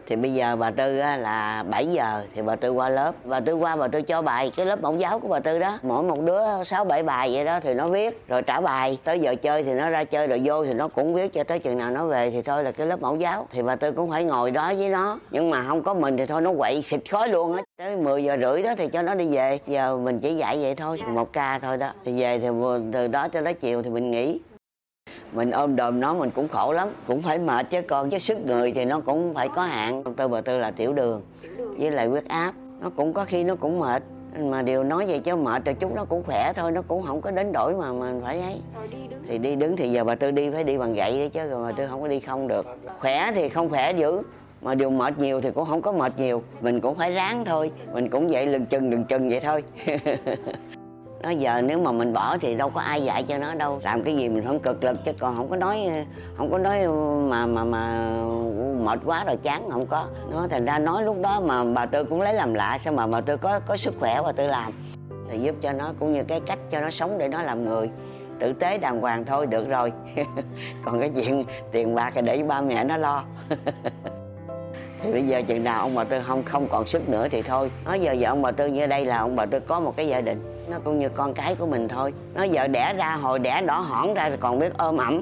thì 0.05 0.15
bây 0.15 0.33
giờ 0.33 0.55
bà 0.55 0.71
tư 0.71 0.99
á, 0.99 1.17
là 1.17 1.63
7 1.69 1.85
giờ 1.85 2.23
thì 2.35 2.41
bà 2.41 2.55
tư 2.55 2.71
qua 2.71 2.89
lớp. 2.89 3.15
Bà 3.23 3.39
tư 3.39 3.53
qua 3.53 3.75
bà 3.75 3.87
tư 3.87 4.01
cho 4.01 4.21
bài 4.21 4.51
cái 4.55 4.65
lớp 4.65 4.81
mẫu 4.81 4.95
giáo 4.95 5.19
của 5.19 5.27
bà 5.27 5.39
tư 5.39 5.59
đó. 5.59 5.79
Mỗi 5.83 6.03
một 6.03 6.21
đứa 6.21 6.63
sáu 6.63 6.85
bảy 6.85 7.03
bài 7.03 7.29
vậy 7.33 7.45
đó 7.45 7.59
thì 7.59 7.73
nó 7.73 7.87
viết 7.87 8.27
rồi 8.27 8.41
trả 8.41 8.61
bài. 8.61 8.97
Tới 9.03 9.19
giờ 9.19 9.35
chơi 9.35 9.63
thì 9.63 9.73
nó 9.73 9.89
ra 9.89 10.03
chơi 10.03 10.27
rồi 10.27 10.41
vô 10.43 10.65
thì 10.65 10.73
nó 10.73 10.87
cũng 10.87 11.13
viết 11.13 11.33
cho 11.33 11.43
tới 11.43 11.59
chừng 11.59 11.77
nào 11.77 11.91
nó 11.91 12.05
về 12.05 12.31
thì 12.31 12.41
thôi 12.41 12.63
là 12.63 12.71
cái 12.71 12.87
lớp 12.87 13.01
mẫu 13.01 13.15
giáo. 13.15 13.47
Thì 13.51 13.61
bà 13.61 13.75
tư 13.75 13.91
cũng 13.91 14.09
phải 14.09 14.23
ngồi 14.23 14.51
đó 14.51 14.73
với 14.77 14.89
nó. 14.89 15.19
Nhưng 15.31 15.49
mà 15.49 15.63
không 15.67 15.83
có 15.83 15.93
mình 15.93 16.17
thì 16.17 16.25
thôi 16.25 16.41
nó 16.41 16.53
quậy 16.57 16.81
xịt 16.81 17.01
khói 17.11 17.29
luôn 17.29 17.55
á. 17.55 17.63
Tới 17.77 17.95
10 17.95 18.23
giờ 18.23 18.37
rưỡi 18.41 18.63
đó 18.63 18.73
thì 18.77 18.87
cho 18.87 19.01
nó 19.01 19.15
đi 19.15 19.35
về. 19.35 19.59
Giờ 19.67 19.97
mình 19.97 20.19
chỉ 20.19 20.35
dạy 20.35 20.57
vậy 20.61 20.75
thôi 20.75 20.99
một 21.07 21.33
ca 21.33 21.59
thôi 21.59 21.77
đó. 21.77 21.89
Thì 22.05 22.21
về 22.21 22.39
thì 22.39 22.47
từ 22.93 23.07
đó 23.07 23.27
cho 23.27 23.41
tới 23.41 23.53
chiều 23.53 23.83
thì 23.83 23.89
mình 23.89 24.11
nghỉ 24.11 24.39
mình 25.33 25.51
ôm 25.51 25.75
đồm 25.75 25.99
nó 25.99 26.13
mình 26.13 26.31
cũng 26.31 26.47
khổ 26.47 26.73
lắm 26.73 26.87
cũng 27.07 27.21
phải 27.21 27.39
mệt 27.39 27.69
chứ 27.69 27.81
con 27.81 28.09
chứ 28.09 28.17
sức 28.17 28.45
người 28.45 28.71
thì 28.71 28.85
nó 28.85 28.99
cũng 28.99 29.33
phải 29.33 29.49
có 29.49 29.61
hạn. 29.61 30.03
Tư 30.03 30.27
bà 30.27 30.41
tư 30.41 30.57
là 30.57 30.71
tiểu 30.71 30.93
đường 30.93 31.21
với 31.77 31.91
lại 31.91 32.07
huyết 32.07 32.25
áp 32.27 32.53
nó 32.81 32.89
cũng 32.89 33.13
có 33.13 33.25
khi 33.25 33.43
nó 33.43 33.55
cũng 33.55 33.79
mệt. 33.79 34.03
Mà 34.39 34.61
điều 34.61 34.83
nói 34.83 35.05
vậy 35.07 35.19
chứ 35.19 35.35
mệt 35.35 35.65
rồi 35.65 35.75
chút 35.75 35.95
nó 35.95 36.05
cũng 36.05 36.23
khỏe 36.23 36.53
thôi 36.55 36.71
nó 36.71 36.81
cũng 36.81 37.03
không 37.03 37.21
có 37.21 37.31
đến 37.31 37.51
đổi 37.51 37.73
mà 37.75 37.91
mình 37.93 38.21
phải 38.23 38.41
ấy. 38.41 38.61
Thì 39.27 39.37
đi 39.37 39.55
đứng 39.55 39.77
thì 39.77 39.89
giờ 39.89 40.03
bà 40.03 40.15
tư 40.15 40.31
đi 40.31 40.49
phải 40.49 40.63
đi 40.63 40.77
bằng 40.77 40.93
gậy 40.93 41.11
đấy 41.11 41.29
chứ 41.33 41.49
rồi 41.49 41.63
bà 41.63 41.71
tư 41.71 41.87
không 41.87 42.01
có 42.01 42.07
đi 42.07 42.19
không 42.19 42.47
được. 42.47 42.65
Khỏe 42.99 43.31
thì 43.35 43.49
không 43.49 43.69
khỏe 43.69 43.91
dữ 43.91 44.21
mà 44.61 44.75
điều 44.75 44.89
mệt 44.89 45.19
nhiều 45.19 45.41
thì 45.41 45.51
cũng 45.51 45.65
không 45.65 45.81
có 45.81 45.91
mệt 45.91 46.19
nhiều. 46.19 46.43
Mình 46.61 46.81
cũng 46.81 46.95
phải 46.95 47.11
ráng 47.11 47.45
thôi 47.45 47.71
mình 47.93 48.09
cũng 48.09 48.27
vậy 48.27 48.45
lừng 48.45 48.65
chừng 48.65 48.89
lừng 48.89 49.03
chừng 49.03 49.29
vậy 49.29 49.39
thôi 49.39 49.63
nó 51.23 51.29
giờ 51.29 51.61
nếu 51.61 51.79
mà 51.79 51.91
mình 51.91 52.13
bỏ 52.13 52.37
thì 52.37 52.55
đâu 52.55 52.69
có 52.69 52.81
ai 52.81 53.01
dạy 53.01 53.23
cho 53.23 53.37
nó 53.37 53.53
đâu. 53.53 53.79
Làm 53.83 54.03
cái 54.03 54.15
gì 54.15 54.29
mình 54.29 54.45
không 54.45 54.59
cực 54.59 54.83
lực 54.83 54.97
chứ 55.05 55.11
còn 55.19 55.35
không 55.35 55.49
có 55.49 55.55
nói, 55.55 55.89
không 56.37 56.51
có 56.51 56.57
nói 56.57 56.87
mà 57.29 57.45
mà 57.45 57.63
mà 57.63 58.09
mệt 58.83 58.99
quá 59.05 59.23
rồi 59.23 59.37
chán, 59.43 59.69
không 59.69 59.85
có. 59.85 60.05
Nó 60.31 60.47
thành 60.47 60.65
ra 60.65 60.79
nói 60.79 61.03
lúc 61.03 61.17
đó 61.21 61.41
mà 61.41 61.63
bà 61.63 61.85
tư 61.85 62.03
cũng 62.03 62.21
lấy 62.21 62.33
làm 62.33 62.53
lạ, 62.53 62.77
sao 62.81 62.93
mà 62.93 63.07
bà 63.07 63.21
tư 63.21 63.37
có 63.37 63.59
có 63.59 63.77
sức 63.77 63.95
khỏe 63.99 64.21
bà 64.25 64.31
tư 64.31 64.47
làm. 64.47 64.71
Thì 65.29 65.39
giúp 65.39 65.55
cho 65.61 65.73
nó, 65.73 65.93
cũng 65.99 66.11
như 66.11 66.23
cái 66.23 66.39
cách 66.39 66.59
cho 66.71 66.81
nó 66.81 66.89
sống 66.89 67.17
để 67.17 67.27
nó 67.27 67.41
làm 67.41 67.65
người. 67.65 67.89
Tử 68.39 68.53
tế 68.53 68.77
đàng 68.77 69.01
hoàng 69.01 69.25
thôi, 69.25 69.47
được 69.47 69.69
rồi. 69.69 69.91
Còn 70.85 70.99
cái 70.99 71.09
chuyện 71.09 71.43
tiền 71.71 71.95
bạc 71.95 72.11
thì 72.15 72.21
để 72.21 72.43
ba 72.43 72.61
mẹ 72.61 72.83
nó 72.83 72.97
lo. 72.97 73.23
Thì 75.03 75.11
bây 75.11 75.23
giờ 75.23 75.41
chừng 75.41 75.63
nào 75.63 75.81
ông 75.81 75.95
bà 75.95 76.03
tư 76.03 76.21
không 76.27 76.43
không 76.43 76.67
còn 76.67 76.87
sức 76.87 77.09
nữa 77.09 77.27
thì 77.31 77.41
thôi. 77.41 77.71
Nói 77.85 77.99
giờ 77.99 78.11
giờ 78.11 78.29
ông 78.29 78.41
bà 78.41 78.51
tư 78.51 78.67
như 78.67 78.87
đây 78.87 79.05
là 79.05 79.17
ông 79.17 79.35
bà 79.35 79.45
tư 79.45 79.59
có 79.59 79.79
một 79.79 79.97
cái 79.97 80.07
gia 80.07 80.21
đình 80.21 80.50
nó 80.67 80.77
cũng 80.83 80.99
như 80.99 81.09
con 81.09 81.33
cái 81.33 81.55
của 81.55 81.65
mình 81.65 81.87
thôi. 81.87 82.13
Nó 82.33 82.43
giờ 82.43 82.67
đẻ 82.67 82.93
ra, 82.97 83.17
hồi 83.21 83.39
đẻ 83.39 83.61
đỏ 83.61 83.79
hỏn 83.79 84.13
ra 84.13 84.29
thì 84.29 84.35
còn 84.39 84.59
biết 84.59 84.77
ôm 84.77 84.97
ẩm. 84.97 85.21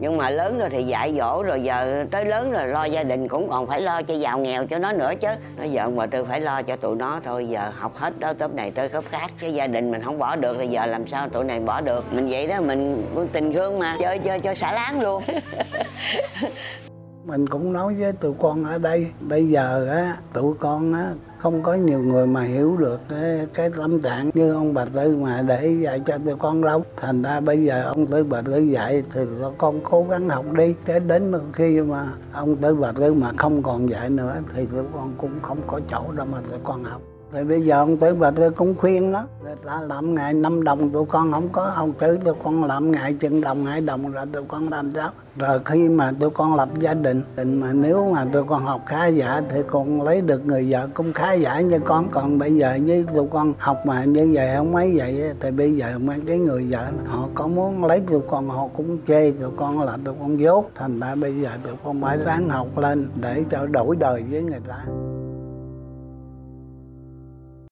Nhưng 0.00 0.16
mà 0.16 0.30
lớn 0.30 0.58
rồi 0.58 0.70
thì 0.70 0.82
dạy 0.82 1.14
dỗ, 1.18 1.42
rồi 1.42 1.62
giờ 1.62 2.04
tới 2.10 2.24
lớn 2.24 2.52
rồi 2.52 2.68
lo 2.68 2.84
gia 2.84 3.02
đình 3.02 3.28
cũng 3.28 3.50
còn 3.50 3.66
phải 3.66 3.80
lo 3.80 4.02
cho 4.02 4.14
giàu 4.14 4.38
nghèo 4.38 4.66
cho 4.66 4.78
nó 4.78 4.92
nữa 4.92 5.12
chứ. 5.20 5.28
Nó 5.56 5.64
giờ 5.64 5.88
mà 5.88 6.06
tôi 6.06 6.24
phải 6.24 6.40
lo 6.40 6.62
cho 6.62 6.76
tụi 6.76 6.96
nó 6.96 7.20
thôi, 7.24 7.46
giờ 7.46 7.72
học 7.76 7.96
hết 7.96 8.18
đó 8.18 8.32
cấp 8.34 8.54
này 8.54 8.70
tới 8.70 8.88
cấp 8.88 9.04
khác. 9.10 9.30
Cái 9.40 9.54
gia 9.54 9.66
đình 9.66 9.90
mình 9.90 10.02
không 10.02 10.18
bỏ 10.18 10.36
được 10.36 10.56
thì 10.60 10.66
giờ 10.66 10.86
làm 10.86 11.06
sao 11.06 11.28
tụi 11.28 11.44
này 11.44 11.60
bỏ 11.60 11.80
được? 11.80 12.04
Mình 12.12 12.26
vậy 12.30 12.46
đó, 12.46 12.60
mình 12.60 13.06
cũng 13.14 13.28
tình 13.28 13.52
thương 13.52 13.78
mà. 13.78 13.96
Chơi 14.00 14.18
chơi 14.18 14.38
cho 14.38 14.54
xả 14.54 14.72
láng 14.72 15.00
luôn. 15.00 15.22
Mình 17.24 17.48
cũng 17.48 17.72
nói 17.72 17.94
với 17.94 18.12
tụi 18.12 18.34
con 18.38 18.64
ở 18.64 18.78
đây, 18.78 19.06
bây 19.20 19.48
giờ 19.48 19.88
á, 19.90 20.16
tụi 20.32 20.54
con 20.60 20.94
á 20.94 21.10
không 21.42 21.62
có 21.62 21.74
nhiều 21.74 21.98
người 21.98 22.26
mà 22.26 22.42
hiểu 22.42 22.76
được 22.76 23.00
cái, 23.08 23.46
cái 23.54 23.70
tâm 23.76 24.02
trạng 24.02 24.30
như 24.34 24.52
ông 24.52 24.74
bà 24.74 24.84
tư 24.84 25.16
mà 25.16 25.42
để 25.46 25.76
dạy 25.82 26.00
cho 26.06 26.18
tụi 26.18 26.36
con 26.36 26.64
lâu 26.64 26.84
thành 26.96 27.22
ra 27.22 27.40
bây 27.40 27.64
giờ 27.64 27.82
ông 27.82 28.06
tư 28.06 28.24
bà 28.24 28.42
tư 28.42 28.58
dạy 28.58 29.02
thì 29.12 29.20
tụi 29.24 29.52
con 29.58 29.80
cố 29.84 30.06
gắng 30.10 30.28
học 30.28 30.44
đi. 30.52 30.74
Để 30.86 30.98
đến 30.98 31.30
một 31.30 31.38
khi 31.52 31.80
mà 31.80 32.12
ông 32.32 32.56
tư 32.56 32.74
bà 32.74 32.92
tư 32.92 33.14
mà 33.14 33.32
không 33.36 33.62
còn 33.62 33.90
dạy 33.90 34.10
nữa 34.10 34.36
thì 34.54 34.66
tụi 34.66 34.84
con 34.94 35.12
cũng 35.18 35.40
không 35.42 35.58
có 35.66 35.80
chỗ 35.90 36.12
đâu 36.16 36.26
mà 36.32 36.38
tụi 36.50 36.58
con 36.64 36.84
học 36.84 37.02
thì 37.32 37.44
bây 37.44 37.62
giờ 37.62 37.78
ông 37.78 37.96
tử 37.96 38.14
bà 38.14 38.30
tôi 38.30 38.50
cũng 38.50 38.74
khuyên 38.78 39.12
đó 39.12 39.24
người 39.44 39.54
ta 39.66 39.80
làm 39.88 40.14
ngày 40.14 40.34
năm 40.34 40.64
đồng, 40.64 40.90
tụi 40.90 41.06
con 41.06 41.32
không 41.32 41.48
có 41.52 41.62
ông 41.62 41.92
tử, 41.92 42.18
tụi 42.24 42.34
con 42.44 42.64
làm 42.64 42.90
ngày 42.90 43.14
chừng 43.20 43.40
đồng 43.40 43.66
hai 43.66 43.80
đồng, 43.80 44.12
rồi 44.12 44.26
tụi 44.32 44.42
con 44.48 44.68
làm 44.68 44.92
sao? 44.94 45.10
Rồi 45.36 45.60
khi 45.64 45.88
mà 45.88 46.12
tụi 46.20 46.30
con 46.30 46.54
lập 46.54 46.68
gia 46.78 46.94
đình 46.94 47.22
mà 47.36 47.72
nếu 47.72 48.10
mà 48.12 48.26
tụi 48.32 48.44
con 48.44 48.64
học 48.64 48.80
khá 48.86 49.06
giả 49.06 49.42
thì 49.50 49.60
con 49.70 50.02
lấy 50.02 50.20
được 50.20 50.46
người 50.46 50.66
vợ 50.70 50.88
cũng 50.94 51.12
khá 51.12 51.32
giả 51.32 51.60
như 51.60 51.78
con. 51.84 52.08
Còn 52.10 52.38
bây 52.38 52.56
giờ 52.56 52.74
như 52.74 53.04
tụi 53.14 53.26
con 53.30 53.52
học 53.58 53.78
mà 53.86 54.04
như 54.04 54.30
vậy, 54.34 54.48
không 54.56 54.72
mấy 54.72 54.94
vậy 54.96 55.30
thì 55.40 55.50
bây 55.50 55.76
giờ 55.76 55.98
mấy 55.98 56.18
cái 56.26 56.38
người 56.38 56.66
vợ 56.70 56.86
họ 57.06 57.28
có 57.34 57.46
muốn 57.46 57.84
lấy 57.84 58.00
tụi 58.00 58.20
con, 58.30 58.48
họ 58.48 58.68
cũng 58.76 58.98
chê 59.08 59.30
tụi 59.30 59.50
con 59.56 59.80
là 59.80 59.98
tụi 60.04 60.14
con 60.20 60.40
dốt. 60.40 60.70
Thành 60.74 61.00
ra 61.00 61.14
bây 61.14 61.40
giờ 61.40 61.50
tụi 61.64 61.74
con 61.84 62.00
phải 62.02 62.16
ráng 62.16 62.48
học 62.48 62.78
lên 62.78 63.08
để 63.14 63.44
cho 63.50 63.66
đổi 63.66 63.96
đời 63.96 64.24
với 64.30 64.42
người 64.42 64.60
ta. 64.68 64.84